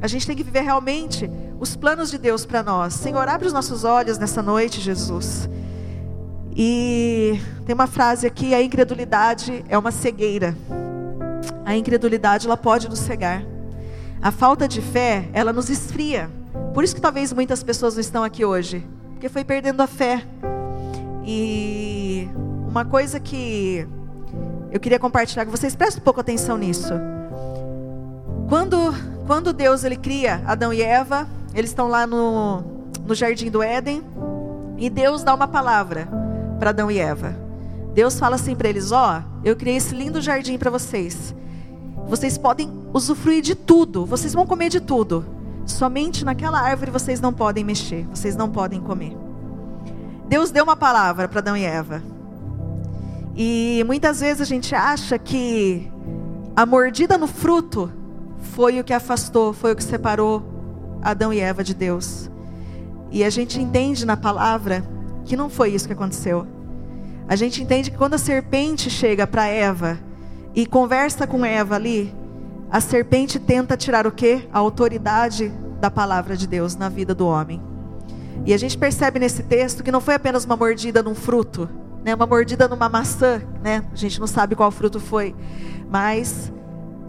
A 0.01 0.07
gente 0.07 0.25
tem 0.27 0.35
que 0.35 0.43
viver 0.43 0.61
realmente 0.61 1.29
os 1.59 1.75
planos 1.75 2.11
de 2.11 2.17
Deus 2.17 2.45
para 2.45 2.61
nós. 2.61 2.93
Senhor, 2.93 3.27
abre 3.27 3.47
os 3.47 3.53
nossos 3.53 3.83
olhos 3.83 4.17
nessa 4.17 4.41
noite, 4.41 4.79
Jesus. 4.79 5.49
E 6.55 7.39
tem 7.65 7.73
uma 7.73 7.87
frase 7.87 8.27
aqui: 8.27 8.53
a 8.53 8.61
incredulidade 8.61 9.65
é 9.67 9.77
uma 9.77 9.91
cegueira. 9.91 10.55
A 11.65 11.75
incredulidade 11.75 12.45
ela 12.45 12.57
pode 12.57 12.87
nos 12.87 12.99
cegar. 12.99 13.43
A 14.21 14.31
falta 14.31 14.67
de 14.67 14.81
fé, 14.81 15.27
ela 15.33 15.51
nos 15.51 15.69
esfria. 15.69 16.29
Por 16.73 16.83
isso 16.83 16.93
que 16.93 17.01
talvez 17.01 17.33
muitas 17.33 17.63
pessoas 17.63 17.95
não 17.95 18.01
estão 18.01 18.23
aqui 18.23 18.45
hoje, 18.45 18.85
porque 19.13 19.29
foi 19.29 19.43
perdendo 19.43 19.81
a 19.81 19.87
fé. 19.87 20.23
E 21.23 22.29
uma 22.67 22.85
coisa 22.85 23.19
que 23.19 23.87
eu 24.71 24.79
queria 24.79 24.99
compartilhar 24.99 25.45
com 25.45 25.51
vocês, 25.51 25.75
prestem 25.75 26.01
um 26.01 26.03
pouco 26.03 26.19
atenção 26.19 26.57
nisso. 26.57 26.93
Quando 28.47 28.93
quando 29.27 29.53
Deus 29.53 29.83
ele 29.83 29.95
cria 29.95 30.41
Adão 30.45 30.73
e 30.73 30.81
Eva, 30.81 31.27
eles 31.53 31.69
estão 31.69 31.87
lá 31.87 32.05
no, 32.05 32.61
no 33.05 33.15
jardim 33.15 33.49
do 33.49 33.63
Éden, 33.63 34.03
e 34.77 34.89
Deus 34.89 35.23
dá 35.23 35.33
uma 35.33 35.47
palavra 35.47 36.07
para 36.59 36.71
Adão 36.71 36.89
e 36.89 36.97
Eva. 36.97 37.33
Deus 37.93 38.19
fala 38.19 38.35
assim 38.35 38.55
para 38.55 38.67
eles: 38.67 38.91
Ó, 38.91 39.19
oh, 39.19 39.39
eu 39.43 39.55
criei 39.55 39.77
esse 39.77 39.95
lindo 39.95 40.21
jardim 40.21 40.57
para 40.57 40.69
vocês. 40.69 41.35
Vocês 42.07 42.37
podem 42.37 42.69
usufruir 42.93 43.41
de 43.41 43.55
tudo, 43.55 44.05
vocês 44.05 44.33
vão 44.33 44.45
comer 44.45 44.69
de 44.69 44.81
tudo. 44.81 45.25
Somente 45.65 46.25
naquela 46.25 46.59
árvore 46.59 46.91
vocês 46.91 47.21
não 47.21 47.31
podem 47.31 47.63
mexer, 47.63 48.05
vocês 48.07 48.35
não 48.35 48.49
podem 48.49 48.81
comer. 48.81 49.15
Deus 50.31 50.49
deu 50.49 50.63
uma 50.63 50.77
palavra 50.77 51.27
para 51.27 51.39
Adão 51.39 51.57
e 51.57 51.65
Eva. 51.65 52.01
E 53.35 53.83
muitas 53.85 54.21
vezes 54.21 54.41
a 54.41 54.45
gente 54.45 54.73
acha 54.73 55.19
que 55.19 55.91
a 56.55 56.65
mordida 56.65 57.17
no 57.17 57.27
fruto 57.27 57.91
foi 58.53 58.79
o 58.79 58.83
que 58.85 58.93
afastou, 58.93 59.51
foi 59.51 59.73
o 59.73 59.75
que 59.75 59.83
separou 59.83 60.41
Adão 61.01 61.33
e 61.33 61.41
Eva 61.41 61.65
de 61.65 61.73
Deus. 61.73 62.31
E 63.11 63.25
a 63.25 63.29
gente 63.29 63.59
entende 63.59 64.05
na 64.05 64.15
palavra 64.15 64.85
que 65.25 65.35
não 65.35 65.49
foi 65.49 65.71
isso 65.71 65.85
que 65.85 65.93
aconteceu. 65.93 66.47
A 67.27 67.35
gente 67.35 67.61
entende 67.61 67.91
que 67.91 67.97
quando 67.97 68.13
a 68.13 68.17
serpente 68.17 68.89
chega 68.89 69.27
para 69.27 69.47
Eva 69.47 69.99
e 70.55 70.65
conversa 70.65 71.27
com 71.27 71.43
Eva 71.43 71.75
ali, 71.75 72.15
a 72.71 72.79
serpente 72.79 73.37
tenta 73.37 73.75
tirar 73.75 74.07
o 74.07 74.11
quê? 74.13 74.47
A 74.53 74.59
autoridade 74.59 75.51
da 75.81 75.91
palavra 75.91 76.37
de 76.37 76.47
Deus 76.47 76.77
na 76.77 76.87
vida 76.87 77.13
do 77.13 77.27
homem. 77.27 77.70
E 78.45 78.53
a 78.53 78.57
gente 78.57 78.77
percebe 78.77 79.19
nesse 79.19 79.43
texto 79.43 79.83
que 79.83 79.91
não 79.91 80.01
foi 80.01 80.15
apenas 80.15 80.45
uma 80.45 80.55
mordida 80.55 81.03
num 81.03 81.13
fruto, 81.13 81.69
né? 82.03 82.15
Uma 82.15 82.25
mordida 82.25 82.67
numa 82.67 82.89
maçã, 82.89 83.41
né? 83.63 83.83
A 83.91 83.95
gente 83.95 84.19
não 84.19 84.27
sabe 84.27 84.55
qual 84.55 84.71
fruto 84.71 84.99
foi, 84.99 85.35
mas 85.89 86.51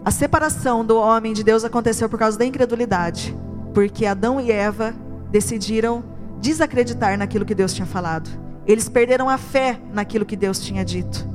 a 0.05 0.11
separação 0.11 0.85
do 0.85 0.97
homem 0.97 1.33
de 1.33 1.43
Deus 1.43 1.63
aconteceu 1.63 2.07
por 2.07 2.19
causa 2.19 2.37
da 2.37 2.45
incredulidade, 2.45 3.35
porque 3.73 4.05
Adão 4.05 4.39
e 4.39 4.51
Eva 4.51 4.93
decidiram 5.31 6.03
desacreditar 6.39 7.17
naquilo 7.17 7.45
que 7.45 7.55
Deus 7.55 7.73
tinha 7.73 7.85
falado. 7.85 8.29
Eles 8.67 8.87
perderam 8.87 9.29
a 9.29 9.37
fé 9.37 9.79
naquilo 9.91 10.25
que 10.25 10.35
Deus 10.35 10.59
tinha 10.59 10.85
dito. 10.85 11.27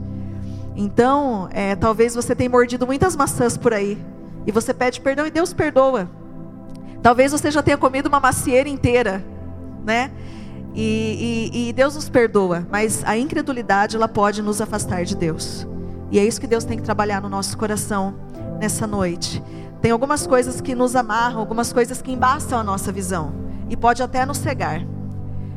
Então, 0.76 1.48
é, 1.50 1.74
talvez 1.74 2.14
você 2.14 2.36
tenha 2.36 2.48
mordido 2.48 2.86
muitas 2.86 3.16
maçãs 3.16 3.56
por 3.56 3.74
aí 3.74 3.98
e 4.46 4.52
você 4.52 4.72
pede 4.72 5.00
perdão 5.00 5.26
e 5.26 5.30
Deus 5.30 5.52
perdoa. 5.52 6.08
Talvez 7.02 7.32
você 7.32 7.50
já 7.50 7.62
tenha 7.62 7.76
comido 7.76 8.06
uma 8.06 8.20
macieira 8.20 8.68
inteira, 8.68 9.24
né? 9.88 10.10
E, 10.74 11.50
e, 11.52 11.68
e 11.70 11.72
Deus 11.72 11.94
nos 11.94 12.08
perdoa, 12.10 12.66
mas 12.70 13.02
a 13.04 13.16
incredulidade 13.16 13.96
ela 13.96 14.06
pode 14.06 14.42
nos 14.42 14.60
afastar 14.60 15.02
de 15.04 15.16
Deus. 15.16 15.66
E 16.10 16.18
é 16.18 16.24
isso 16.24 16.40
que 16.40 16.46
Deus 16.46 16.62
tem 16.62 16.76
que 16.76 16.84
trabalhar 16.84 17.22
no 17.22 17.28
nosso 17.28 17.56
coração 17.56 18.14
nessa 18.60 18.86
noite. 18.86 19.42
Tem 19.80 19.90
algumas 19.90 20.26
coisas 20.26 20.60
que 20.60 20.74
nos 20.74 20.94
amarram, 20.94 21.40
algumas 21.40 21.72
coisas 21.72 22.02
que 22.02 22.12
embaçam 22.12 22.58
a 22.58 22.62
nossa 22.62 22.92
visão 22.92 23.32
e 23.70 23.76
pode 23.76 24.02
até 24.02 24.26
nos 24.26 24.38
cegar. 24.38 24.86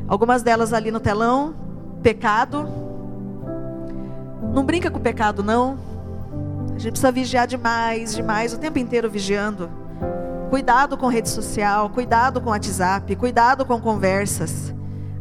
Algumas 0.08 0.42
delas 0.42 0.72
ali 0.72 0.90
no 0.90 0.98
telão, 0.98 1.54
pecado. 2.02 2.66
Não 4.52 4.64
brinca 4.64 4.90
com 4.90 4.98
o 4.98 5.02
pecado 5.02 5.42
não. 5.42 5.78
A 6.74 6.78
gente 6.78 6.92
precisa 6.92 7.12
vigiar 7.12 7.46
demais, 7.46 8.14
demais, 8.14 8.54
o 8.54 8.58
tempo 8.58 8.78
inteiro 8.78 9.10
vigiando. 9.10 9.81
Cuidado 10.52 10.98
com 10.98 11.08
rede 11.08 11.30
social, 11.30 11.88
cuidado 11.88 12.38
com 12.38 12.50
WhatsApp, 12.50 13.16
cuidado 13.16 13.64
com 13.64 13.80
conversas, 13.80 14.74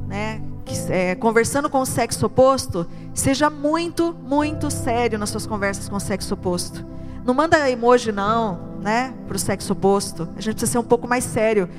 né? 0.05 0.41
É, 0.89 1.15
conversando 1.15 1.69
com 1.69 1.79
o 1.79 1.85
sexo 1.85 2.25
oposto, 2.25 2.85
seja 3.13 3.49
muito, 3.49 4.13
muito 4.13 4.69
sério 4.69 5.17
nas 5.17 5.29
suas 5.29 5.47
conversas 5.47 5.87
com 5.87 5.95
o 5.95 6.01
sexo 6.01 6.33
oposto. 6.33 6.85
Não 7.23 7.33
manda 7.33 7.69
emoji 7.69 8.11
não, 8.11 8.59
né, 8.81 9.13
para 9.25 9.37
o 9.37 9.39
sexo 9.39 9.71
oposto. 9.71 10.23
A 10.35 10.41
gente 10.41 10.55
precisa 10.55 10.73
ser 10.73 10.79
um 10.79 10.83
pouco 10.83 11.07
mais 11.07 11.23
sério, 11.23 11.69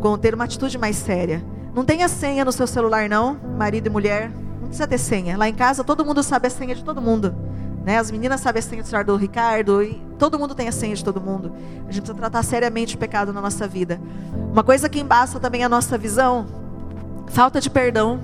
com 0.00 0.16
ter 0.16 0.34
uma 0.34 0.44
atitude 0.44 0.78
mais 0.78 0.96
séria. 0.96 1.44
Não 1.74 1.84
tenha 1.84 2.08
senha 2.08 2.42
no 2.42 2.52
seu 2.52 2.66
celular 2.66 3.06
não, 3.06 3.38
marido 3.58 3.86
e 3.86 3.90
mulher. 3.90 4.30
Não 4.30 4.68
precisa 4.68 4.86
ter 4.86 4.96
senha. 4.96 5.36
Lá 5.36 5.46
em 5.46 5.54
casa 5.54 5.84
todo 5.84 6.06
mundo 6.06 6.22
sabe 6.22 6.46
a 6.46 6.50
senha 6.50 6.74
de 6.74 6.82
todo 6.82 7.02
mundo. 7.02 7.34
Né? 7.84 7.98
As 7.98 8.10
meninas 8.10 8.40
sabem 8.40 8.60
a 8.60 8.62
senha 8.62 8.82
do 8.82 8.88
celular 8.88 9.04
do 9.04 9.14
Ricardo 9.14 9.82
e 9.82 10.02
todo 10.18 10.38
mundo 10.38 10.54
tem 10.54 10.68
a 10.68 10.72
senha 10.72 10.94
de 10.94 11.04
todo 11.04 11.20
mundo. 11.20 11.52
A 11.88 11.92
gente 11.92 12.02
precisa 12.02 12.14
tratar 12.14 12.42
seriamente 12.42 12.96
o 12.96 12.98
pecado 12.98 13.32
na 13.32 13.40
nossa 13.40 13.66
vida. 13.66 14.00
Uma 14.52 14.64
coisa 14.64 14.88
que 14.88 15.00
embaça 15.00 15.40
também 15.40 15.64
a 15.64 15.68
nossa 15.68 15.98
visão, 15.98 16.46
falta 17.28 17.60
de 17.60 17.70
perdão. 17.70 18.20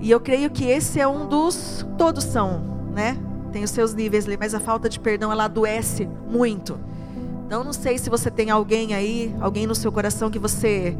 E 0.00 0.10
eu 0.10 0.20
creio 0.20 0.50
que 0.50 0.64
esse 0.64 1.00
é 1.00 1.08
um 1.08 1.26
dos, 1.26 1.86
todos 1.96 2.24
são, 2.24 2.60
né? 2.92 3.16
tem 3.54 3.62
os 3.62 3.70
seus 3.70 3.94
níveis 3.94 4.26
ali, 4.26 4.36
mas 4.36 4.52
a 4.52 4.58
falta 4.58 4.88
de 4.88 4.98
perdão 4.98 5.30
ela 5.30 5.44
adoece 5.44 6.08
muito. 6.28 6.76
Então 7.46 7.62
não 7.62 7.72
sei 7.72 7.98
se 7.98 8.10
você 8.10 8.28
tem 8.28 8.50
alguém 8.50 8.94
aí, 8.94 9.32
alguém 9.40 9.64
no 9.64 9.76
seu 9.76 9.92
coração 9.92 10.28
que 10.28 10.40
você, 10.40 10.96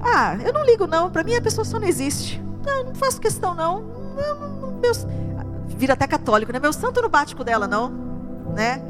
ah, 0.00 0.34
eu 0.42 0.50
não 0.50 0.64
ligo 0.64 0.86
não, 0.86 1.10
para 1.10 1.22
mim 1.22 1.34
a 1.34 1.42
pessoa 1.42 1.62
só 1.62 1.78
não 1.78 1.86
existe. 1.86 2.42
Não, 2.64 2.84
não 2.84 2.94
faço 2.94 3.20
questão 3.20 3.54
não. 3.54 3.84
Meus, 4.80 5.06
vira 5.66 5.92
até 5.92 6.06
católico, 6.06 6.50
né? 6.54 6.58
Meu 6.58 6.72
santo 6.72 7.02
não 7.02 7.10
bate 7.10 7.36
com 7.36 7.44
dela 7.44 7.68
não, 7.68 7.90
né? 8.56 8.80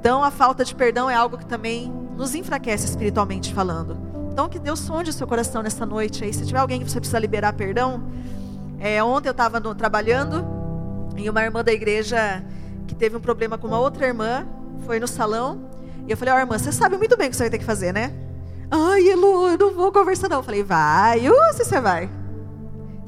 Então 0.00 0.24
a 0.24 0.30
falta 0.30 0.64
de 0.64 0.74
perdão 0.74 1.10
é 1.10 1.14
algo 1.14 1.36
que 1.36 1.44
também 1.44 1.92
nos 2.16 2.34
enfraquece 2.34 2.86
espiritualmente 2.86 3.52
falando. 3.52 3.98
Então 4.32 4.48
que 4.48 4.58
Deus 4.58 4.80
sonde 4.80 5.10
o 5.10 5.12
seu 5.12 5.26
coração 5.26 5.62
nessa 5.62 5.84
noite 5.84 6.24
aí. 6.24 6.32
Se 6.32 6.46
tiver 6.46 6.58
alguém 6.58 6.80
que 6.80 6.90
você 6.90 6.98
precisa 6.98 7.18
liberar 7.18 7.52
perdão, 7.52 8.02
é, 8.78 9.02
ontem 9.04 9.28
eu 9.28 9.32
estava 9.32 9.60
trabalhando 9.74 10.42
e 11.18 11.28
uma 11.28 11.42
irmã 11.42 11.62
da 11.62 11.70
igreja 11.70 12.42
que 12.86 12.94
teve 12.94 13.14
um 13.14 13.20
problema 13.20 13.58
com 13.58 13.66
uma 13.66 13.78
outra 13.78 14.06
irmã 14.06 14.46
foi 14.86 14.98
no 14.98 15.06
salão 15.06 15.68
e 16.08 16.10
eu 16.10 16.16
falei, 16.16 16.32
ó 16.32 16.38
oh, 16.38 16.40
irmã, 16.40 16.58
você 16.58 16.72
sabe 16.72 16.96
muito 16.96 17.14
bem 17.18 17.28
o 17.28 17.30
que 17.30 17.36
você 17.36 17.42
vai 17.42 17.50
ter 17.50 17.58
que 17.58 17.64
fazer, 17.64 17.92
né? 17.92 18.10
Ai, 18.70 19.06
Elu, 19.06 19.48
eu 19.48 19.58
não 19.58 19.74
vou 19.74 19.92
conversar 19.92 20.30
não. 20.30 20.38
Eu 20.38 20.42
falei, 20.42 20.62
vai, 20.62 21.28
uh, 21.28 21.52
se 21.52 21.62
você 21.62 21.78
vai. 21.78 22.08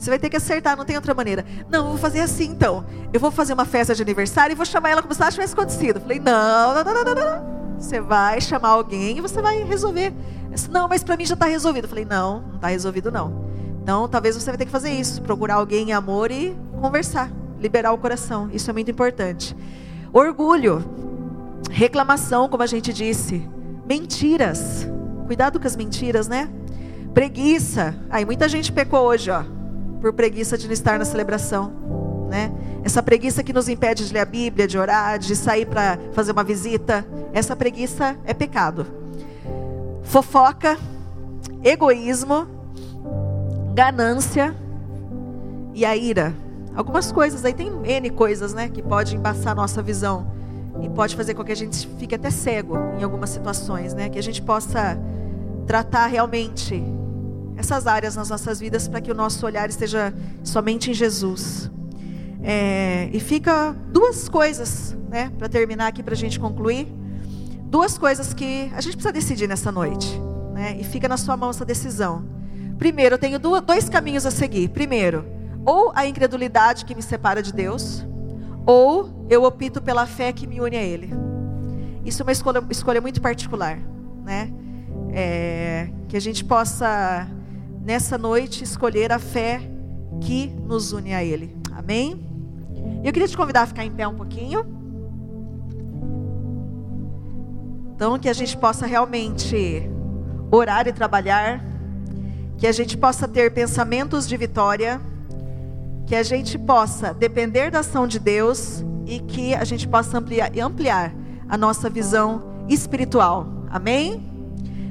Você 0.03 0.11
vai 0.11 0.19
ter 0.19 0.29
que 0.29 0.37
acertar, 0.37 0.77
não 0.77 0.85
tem 0.85 0.97
outra 0.97 1.15
maneira. 1.15 1.47
Não, 1.71 1.85
eu 1.85 1.89
vou 1.91 1.97
fazer 1.97 2.19
assim 2.19 2.47
então. 2.47 2.85
Eu 3.13 3.21
vou 3.21 3.31
fazer 3.31 3.53
uma 3.53 3.65
festa 3.65 3.95
de 3.95 4.03
aniversário 4.03 4.53
e 4.53 4.57
vou 4.57 4.67
chamar 4.67 4.91
ela 4.91 5.01
como 5.01 5.15
se 5.15 5.21
nada 5.21 5.31
tivesse 5.31 5.53
acontecido. 5.53 6.01
Falei, 6.01 6.19
não, 6.19 6.75
não, 6.75 6.83
não, 6.83 7.05
não, 7.05 7.15
não. 7.15 7.79
Você 7.79 8.01
vai 8.01 8.41
chamar 8.41 8.71
alguém 8.71 9.19
e 9.19 9.21
você 9.21 9.41
vai 9.41 9.63
resolver. 9.63 10.13
Disse, 10.51 10.69
não, 10.69 10.89
mas 10.89 11.05
para 11.05 11.17
mim 11.17 11.25
já 11.25 11.35
está 11.35 11.47
resolvido. 11.47 11.87
Falei, 11.87 12.05
não, 12.05 12.41
não 12.41 12.57
está 12.57 12.67
resolvido 12.67 13.13
não. 13.13 13.47
Então, 13.81 14.09
talvez 14.09 14.35
você 14.35 14.51
vai 14.51 14.59
ter 14.59 14.65
que 14.65 14.73
fazer 14.73 14.91
isso, 14.91 15.23
procurar 15.23 15.55
alguém 15.55 15.91
em 15.91 15.93
amor 15.93 16.33
e 16.33 16.57
conversar, 16.81 17.31
liberar 17.61 17.93
o 17.93 17.99
coração. 17.99 18.51
Isso 18.53 18.69
é 18.69 18.73
muito 18.73 18.91
importante. 18.91 19.57
Orgulho, 20.13 20.85
reclamação, 21.71 22.49
como 22.49 22.65
a 22.65 22.67
gente 22.67 22.93
disse, 22.93 23.49
mentiras. 23.87 24.85
Cuidado 25.29 25.61
com 25.61 25.67
as 25.69 25.77
mentiras, 25.77 26.27
né? 26.27 26.51
Preguiça. 27.15 27.95
Aí 28.11 28.25
muita 28.25 28.49
gente 28.49 28.73
pecou 28.73 29.03
hoje, 29.03 29.31
ó, 29.31 29.45
por 30.03 30.13
preguiça 30.13 30.59
de 30.59 30.67
não 30.67 30.75
estar 30.75 30.99
na 30.99 31.05
celebração, 31.05 31.73
né? 32.29 32.53
Essa 32.83 33.01
preguiça 33.01 33.45
que 33.45 33.53
nos 33.53 33.69
impede 33.69 34.09
de 34.09 34.13
ler 34.13 34.19
a 34.19 34.25
Bíblia, 34.25 34.67
de 34.67 34.77
orar, 34.77 35.17
de 35.17 35.37
sair 35.37 35.65
para 35.65 35.97
fazer 36.13 36.33
uma 36.33 36.43
visita, 36.43 37.07
essa 37.33 37.55
preguiça 37.55 38.17
é 38.25 38.35
pecado. 38.35 38.85
Fofoca, 40.03 40.77
egoísmo, 41.63 42.49
ganância 43.73 44.55
e 45.73 45.85
a 45.85 45.97
ira. 45.97 46.35
Algumas 46.75 47.13
coisas 47.13 47.45
aí, 47.45 47.55
tem 47.55 47.71
N 47.85 48.11
coisas, 48.11 48.53
né, 48.53 48.69
que 48.69 48.83
pode 48.83 49.15
embaçar 49.15 49.55
nossa 49.55 49.81
visão 49.81 50.27
e 50.81 50.89
pode 50.89 51.15
fazer 51.15 51.35
com 51.35 51.45
que 51.45 51.53
a 51.53 51.57
gente 51.57 51.87
fique 51.99 52.15
até 52.15 52.31
cego 52.31 52.77
em 52.99 53.05
algumas 53.05 53.31
situações, 53.31 53.95
né, 53.95 54.09
que 54.09 54.19
a 54.19 54.23
gente 54.23 54.43
possa 54.43 54.99
tratar 55.65 56.07
realmente 56.07 56.83
essas 57.57 57.87
áreas 57.87 58.17
nas 58.17 58.29
nossas 58.29 58.61
vidas 58.61 58.89
para 58.89 59.01
que 59.01 59.11
o 59.11 59.15
nosso 59.15 59.45
olhar 59.45 59.69
esteja 59.69 60.13
somente 60.43 60.91
em 60.91 60.95
Jesus. 60.95 61.71
É, 62.43 63.09
e 63.13 63.21
fica 63.21 63.77
duas 63.93 64.29
coisas, 64.29 64.97
né, 65.09 65.31
para 65.39 65.49
terminar 65.49 65.87
aqui 65.87 66.03
para 66.03 66.15
a 66.15 66.17
gente 66.17 66.41
concluir. 66.41 66.89
Duas 67.65 67.97
coisas 67.97 68.35
que 68.35 68.71
a 68.75 68.81
gente 68.81 68.95
precisa 68.95 69.13
decidir 69.13 69.49
nessa 69.49 69.71
noite, 69.71 70.21
né, 70.53 70.77
e 70.79 70.85
fica 70.85 71.09
na 71.09 71.17
sua 71.17 71.37
mão 71.37 71.51
essa 71.51 71.65
decisão. 71.65 72.25
Primeiro, 72.79 73.15
eu 73.15 73.19
tenho 73.19 73.39
dois 73.39 73.89
caminhos 73.89 74.27
a 74.27 74.31
seguir. 74.31 74.69
Primeiro, 74.71 75.25
ou 75.65 75.93
a 75.95 76.07
incredulidade 76.07 76.85
que 76.85 76.95
me 76.95 77.03
separa 77.03 77.41
de 77.43 77.53
Deus, 77.53 78.05
ou 78.67 79.27
eu 79.31 79.45
opto 79.45 79.81
pela 79.81 80.07
fé 80.07 80.33
que 80.33 80.47
me 80.47 80.61
une 80.61 80.77
a 80.77 80.83
Ele. 80.83 81.11
Isso 82.05 82.23
é 82.23 82.25
uma 82.25 82.33
escolha, 82.33 82.63
escolha 82.71 83.01
muito 83.01 83.21
particular, 83.21 83.79
né? 84.25 84.53
É, 85.13 85.89
que 86.09 86.17
a 86.17 86.21
gente 86.21 86.45
possa 86.45 87.29
nessa 87.83 88.17
noite 88.17 88.65
escolher 88.65 89.13
a 89.13 89.19
fé 89.19 89.61
que 90.21 90.47
nos 90.47 90.93
une 90.93 91.15
a 91.15 91.23
Ele. 91.23 91.57
Amém? 91.73 92.25
Eu 93.05 93.13
queria 93.13 93.29
te 93.29 93.37
convidar 93.37 93.63
a 93.63 93.67
ficar 93.67 93.85
em 93.85 93.91
pé 93.91 94.07
um 94.07 94.15
pouquinho. 94.15 94.65
Então, 97.95 98.19
que 98.19 98.29
a 98.29 98.33
gente 98.33 98.57
possa 98.57 98.87
realmente 98.87 99.89
orar 100.51 100.87
e 100.87 100.93
trabalhar 100.93 101.73
que 102.63 102.67
a 102.69 102.73
gente 102.73 102.97
possa 102.97 103.27
ter 103.27 103.53
pensamentos 103.53 104.29
de 104.29 104.37
vitória, 104.37 105.01
que 106.07 106.15
a 106.15 106.23
gente 106.23 106.57
possa 106.57 107.13
depender 107.13 107.73
da 107.73 107.81
ação 107.81 108.07
de 108.07 108.21
Deus 108.21 108.85
e 109.05 109.19
que 109.19 109.53
a 109.53 109.65
gente 109.65 109.89
possa 109.89 110.19
ampliar, 110.19 110.53
ampliar 110.61 111.13
a 111.49 111.57
nossa 111.57 111.91
visão 111.91 112.65
espiritual. 112.69 113.49
Amém? 113.69 114.31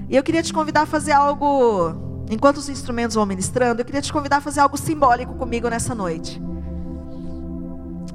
E 0.10 0.16
eu 0.18 0.22
queria 0.22 0.44
te 0.44 0.52
convidar 0.52 0.82
a 0.82 0.86
fazer 0.86 1.14
algo, 1.14 1.94
enquanto 2.32 2.58
os 2.58 2.70
instrumentos 2.70 3.16
vão 3.16 3.26
ministrando, 3.26 3.82
eu 3.82 3.86
queria 3.86 4.02
te 4.02 4.12
convidar 4.12 4.38
a 4.38 4.42
fazer 4.42 4.62
algo 4.62 4.78
simbólico 4.78 5.36
comigo 5.36 5.68
nessa 5.70 5.94
noite. 5.94 6.42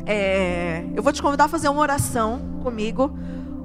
É, 0.07 0.87
eu 0.94 1.02
vou 1.02 1.12
te 1.12 1.20
convidar 1.20 1.44
a 1.44 1.48
fazer 1.48 1.68
uma 1.68 1.81
oração 1.81 2.40
comigo. 2.62 3.16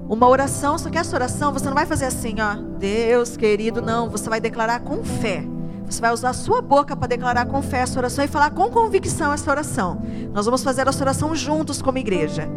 Uma 0.09 0.27
oração, 0.27 0.77
só 0.77 0.89
que 0.89 0.97
essa 0.97 1.15
oração 1.15 1.53
você 1.53 1.65
não 1.65 1.73
vai 1.73 1.85
fazer 1.85 2.05
assim, 2.05 2.35
ó, 2.41 2.55
Deus 2.77 3.37
querido, 3.37 3.81
não, 3.81 4.09
você 4.09 4.29
vai 4.29 4.41
declarar 4.41 4.81
com 4.81 5.01
fé. 5.05 5.45
Você 5.85 6.01
vai 6.01 6.11
usar 6.11 6.31
a 6.31 6.33
sua 6.33 6.61
boca 6.61 6.95
para 6.95 7.07
declarar 7.07 7.45
com 7.45 7.61
fé 7.61 7.79
essa 7.79 7.97
oração 7.97 8.23
e 8.23 8.27
falar 8.27 8.51
com 8.51 8.69
convicção 8.69 9.31
essa 9.31 9.49
oração. 9.49 10.01
Nós 10.33 10.45
vamos 10.45 10.63
fazer 10.63 10.85
essa 10.85 11.03
oração 11.03 11.33
juntos 11.33 11.81
como 11.81 11.97
igreja. 11.97 12.49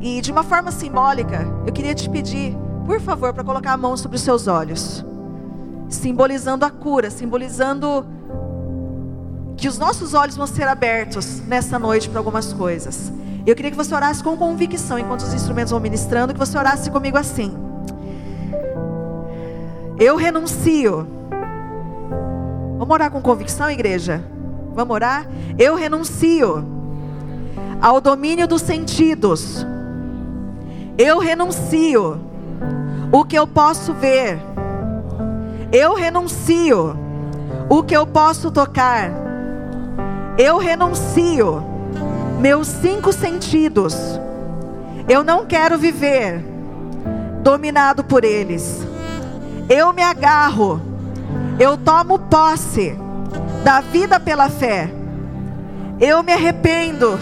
E 0.00 0.20
de 0.22 0.32
uma 0.32 0.42
forma 0.42 0.70
simbólica, 0.70 1.46
eu 1.66 1.72
queria 1.72 1.94
te 1.94 2.08
pedir, 2.08 2.56
por 2.86 3.00
favor, 3.00 3.34
para 3.34 3.44
colocar 3.44 3.72
a 3.72 3.76
mão 3.76 3.96
sobre 3.96 4.16
os 4.16 4.22
seus 4.22 4.46
olhos, 4.46 5.04
simbolizando 5.88 6.64
a 6.64 6.70
cura, 6.70 7.10
simbolizando 7.10 8.06
que 9.56 9.68
os 9.68 9.78
nossos 9.78 10.14
olhos 10.14 10.36
vão 10.36 10.46
ser 10.46 10.68
abertos 10.68 11.40
nessa 11.46 11.78
noite 11.78 12.08
para 12.08 12.20
algumas 12.20 12.52
coisas. 12.52 13.12
Eu 13.46 13.54
queria 13.54 13.70
que 13.70 13.76
você 13.76 13.94
orasse 13.94 14.22
com 14.22 14.36
convicção 14.36 14.98
enquanto 14.98 15.20
os 15.20 15.32
instrumentos 15.32 15.70
vão 15.70 15.80
ministrando, 15.80 16.32
que 16.32 16.38
você 16.38 16.58
orasse 16.58 16.90
comigo 16.90 17.16
assim. 17.16 17.56
Eu 19.98 20.16
renuncio 20.16 21.16
Vamos 22.78 22.92
orar 22.92 23.10
com 23.10 23.22
convicção, 23.22 23.70
igreja? 23.70 24.22
Vamos 24.74 24.94
orar? 24.94 25.26
Eu 25.58 25.74
renuncio 25.74 26.62
ao 27.80 28.02
domínio 28.02 28.46
dos 28.46 28.60
sentidos. 28.60 29.66
Eu 30.98 31.18
renuncio 31.18 32.20
o 33.10 33.24
que 33.24 33.36
eu 33.36 33.46
posso 33.46 33.94
ver. 33.94 34.38
Eu 35.72 35.94
renuncio 35.94 36.96
o 37.68 37.82
que 37.82 37.96
eu 37.96 38.06
posso 38.06 38.50
tocar. 38.50 39.10
Eu 40.38 40.58
renuncio 40.58 41.62
meus 42.40 42.66
cinco 42.66 43.12
sentidos. 43.12 43.96
Eu 45.08 45.22
não 45.22 45.46
quero 45.46 45.78
viver 45.78 46.44
dominado 47.42 48.04
por 48.04 48.24
eles. 48.24 48.86
Eu 49.68 49.92
me 49.92 50.02
agarro 50.02 50.80
eu 51.58 51.78
tomo 51.78 52.18
posse 52.18 52.94
da 53.64 53.80
vida 53.80 54.20
pela 54.20 54.50
fé. 54.50 54.90
Eu 55.98 56.22
me 56.22 56.30
arrependo 56.32 57.18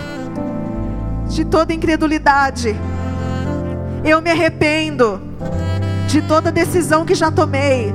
de 1.29 1.45
toda 1.45 1.73
incredulidade. 1.73 2.75
Eu 4.05 4.21
me 4.21 4.31
arrependo 4.31 5.21
de 6.09 6.21
toda 6.23 6.51
decisão 6.51 7.05
que 7.05 7.15
já 7.15 7.31
tomei, 7.31 7.95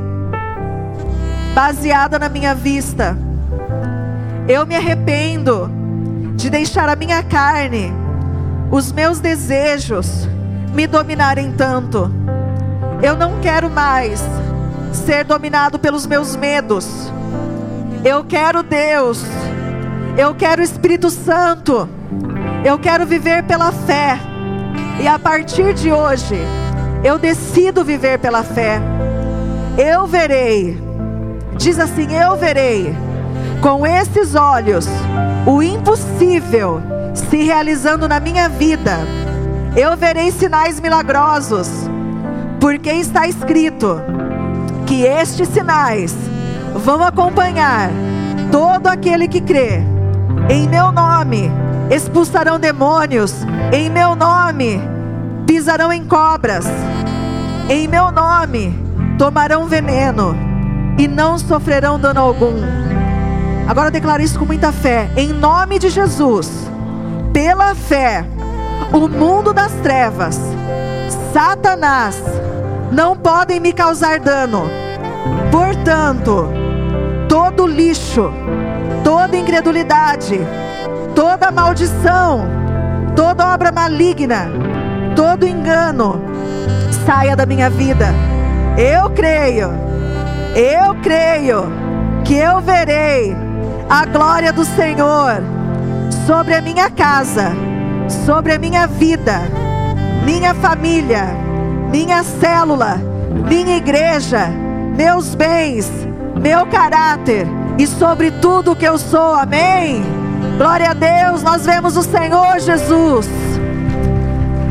baseada 1.59 2.17
na 2.17 2.29
minha 2.29 2.55
vista. 2.55 3.17
Eu 4.47 4.65
me 4.65 4.77
arrependo 4.77 5.69
de 6.37 6.49
deixar 6.49 6.87
a 6.87 6.95
minha 6.95 7.21
carne, 7.21 7.93
os 8.71 8.93
meus 8.93 9.19
desejos 9.19 10.25
me 10.73 10.87
dominarem 10.87 11.51
tanto. 11.51 12.09
Eu 13.03 13.17
não 13.17 13.41
quero 13.41 13.69
mais 13.69 14.23
ser 14.93 15.25
dominado 15.25 15.77
pelos 15.77 16.05
meus 16.05 16.33
medos. 16.33 17.11
Eu 18.05 18.23
quero 18.23 18.63
Deus. 18.63 19.21
Eu 20.17 20.33
quero 20.33 20.61
o 20.61 20.63
Espírito 20.63 21.09
Santo. 21.09 21.89
Eu 22.63 22.79
quero 22.79 23.05
viver 23.05 23.43
pela 23.43 23.73
fé. 23.73 24.17
E 25.01 25.05
a 25.09 25.19
partir 25.19 25.73
de 25.73 25.91
hoje, 25.91 26.39
eu 27.03 27.19
decido 27.19 27.83
viver 27.83 28.17
pela 28.17 28.45
fé. 28.45 28.81
Eu 29.77 30.07
verei. 30.07 30.88
Diz 31.59 31.77
assim: 31.77 32.15
Eu 32.15 32.37
verei 32.37 32.95
com 33.61 33.85
esses 33.85 34.33
olhos 34.33 34.87
o 35.45 35.61
impossível 35.61 36.81
se 37.13 37.43
realizando 37.43 38.07
na 38.07 38.17
minha 38.17 38.47
vida. 38.47 38.97
Eu 39.75 39.95
verei 39.97 40.31
sinais 40.31 40.79
milagrosos, 40.79 41.69
porque 42.61 42.89
está 42.89 43.27
escrito: 43.27 44.01
que 44.87 45.03
estes 45.03 45.49
sinais 45.49 46.15
vão 46.75 47.03
acompanhar 47.03 47.89
todo 48.49 48.87
aquele 48.87 49.27
que 49.27 49.41
crê. 49.41 49.83
Em 50.49 50.65
meu 50.69 50.93
nome 50.93 51.51
expulsarão 51.91 52.57
demônios, 52.57 53.35
em 53.73 53.89
meu 53.89 54.15
nome 54.15 54.81
pisarão 55.45 55.91
em 55.91 56.05
cobras, 56.05 56.65
em 57.67 57.85
meu 57.85 58.11
nome 58.11 58.73
tomarão 59.17 59.67
veneno 59.67 60.48
e 60.99 61.07
não 61.07 61.37
sofrerão 61.39 61.97
dano 61.97 62.19
algum. 62.19 62.55
Agora 63.65 63.89
declaro 63.89 64.21
isso 64.21 64.37
com 64.37 64.45
muita 64.45 64.73
fé, 64.73 65.09
em 65.15 65.29
nome 65.29 65.79
de 65.79 65.89
Jesus, 65.89 66.51
pela 67.31 67.73
fé, 67.73 68.25
o 68.91 69.07
mundo 69.07 69.53
das 69.53 69.71
trevas, 69.81 70.37
Satanás, 71.31 72.21
não 72.91 73.15
podem 73.15 73.61
me 73.61 73.71
causar 73.71 74.19
dano. 74.19 74.63
Portanto, 75.49 76.49
todo 77.29 77.65
lixo, 77.65 78.29
toda 79.01 79.37
incredulidade, 79.37 80.37
toda 81.15 81.51
maldição, 81.51 82.45
toda 83.15 83.53
obra 83.53 83.71
maligna, 83.71 84.49
todo 85.15 85.47
engano, 85.47 86.21
saia 87.05 87.37
da 87.37 87.45
minha 87.45 87.69
vida. 87.69 88.07
Eu 88.77 89.09
creio, 89.11 89.88
eu 90.55 90.95
creio 91.01 91.71
que 92.25 92.35
eu 92.35 92.59
verei 92.61 93.35
a 93.89 94.05
glória 94.05 94.53
do 94.53 94.63
Senhor 94.63 95.41
sobre 96.25 96.53
a 96.53 96.61
minha 96.61 96.89
casa, 96.89 97.51
sobre 98.25 98.53
a 98.53 98.59
minha 98.59 98.85
vida, 98.87 99.41
minha 100.25 100.53
família, 100.53 101.25
minha 101.91 102.23
célula, 102.23 103.01
minha 103.47 103.77
igreja, 103.77 104.47
meus 104.95 105.33
bens, 105.33 105.89
meu 106.39 106.65
caráter 106.67 107.47
e 107.77 107.87
sobre 107.87 108.31
tudo 108.31 108.75
que 108.75 108.85
eu 108.85 108.97
sou. 108.97 109.33
Amém. 109.33 110.03
Glória 110.57 110.91
a 110.91 110.93
Deus, 110.93 111.41
nós 111.41 111.65
vemos 111.65 111.97
o 111.97 112.03
Senhor 112.03 112.59
Jesus. 112.59 113.27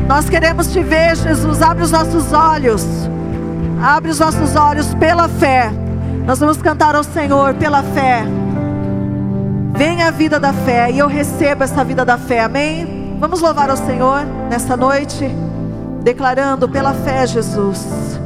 Nós 0.07 0.29
queremos 0.29 0.71
te 0.71 0.81
ver, 0.81 1.15
Jesus. 1.15 1.61
Abre 1.61 1.83
os 1.83 1.91
nossos 1.91 2.31
olhos. 2.33 3.08
Abre 3.81 4.11
os 4.11 4.19
nossos 4.19 4.55
olhos 4.55 4.93
pela 4.95 5.29
fé. 5.29 5.71
Nós 6.25 6.39
vamos 6.39 6.61
cantar 6.61 6.95
ao 6.95 7.03
Senhor 7.03 7.53
pela 7.53 7.81
fé. 7.81 8.23
Venha 9.73 10.07
a 10.07 10.11
vida 10.11 10.39
da 10.39 10.51
fé 10.51 10.91
e 10.91 10.99
eu 10.99 11.07
recebo 11.07 11.63
essa 11.63 11.83
vida 11.83 12.03
da 12.03 12.17
fé. 12.17 12.41
Amém? 12.41 13.17
Vamos 13.19 13.39
louvar 13.39 13.69
ao 13.69 13.77
Senhor 13.77 14.25
nessa 14.49 14.75
noite, 14.75 15.29
declarando 16.03 16.67
pela 16.67 16.93
fé, 16.93 17.25
Jesus. 17.25 18.18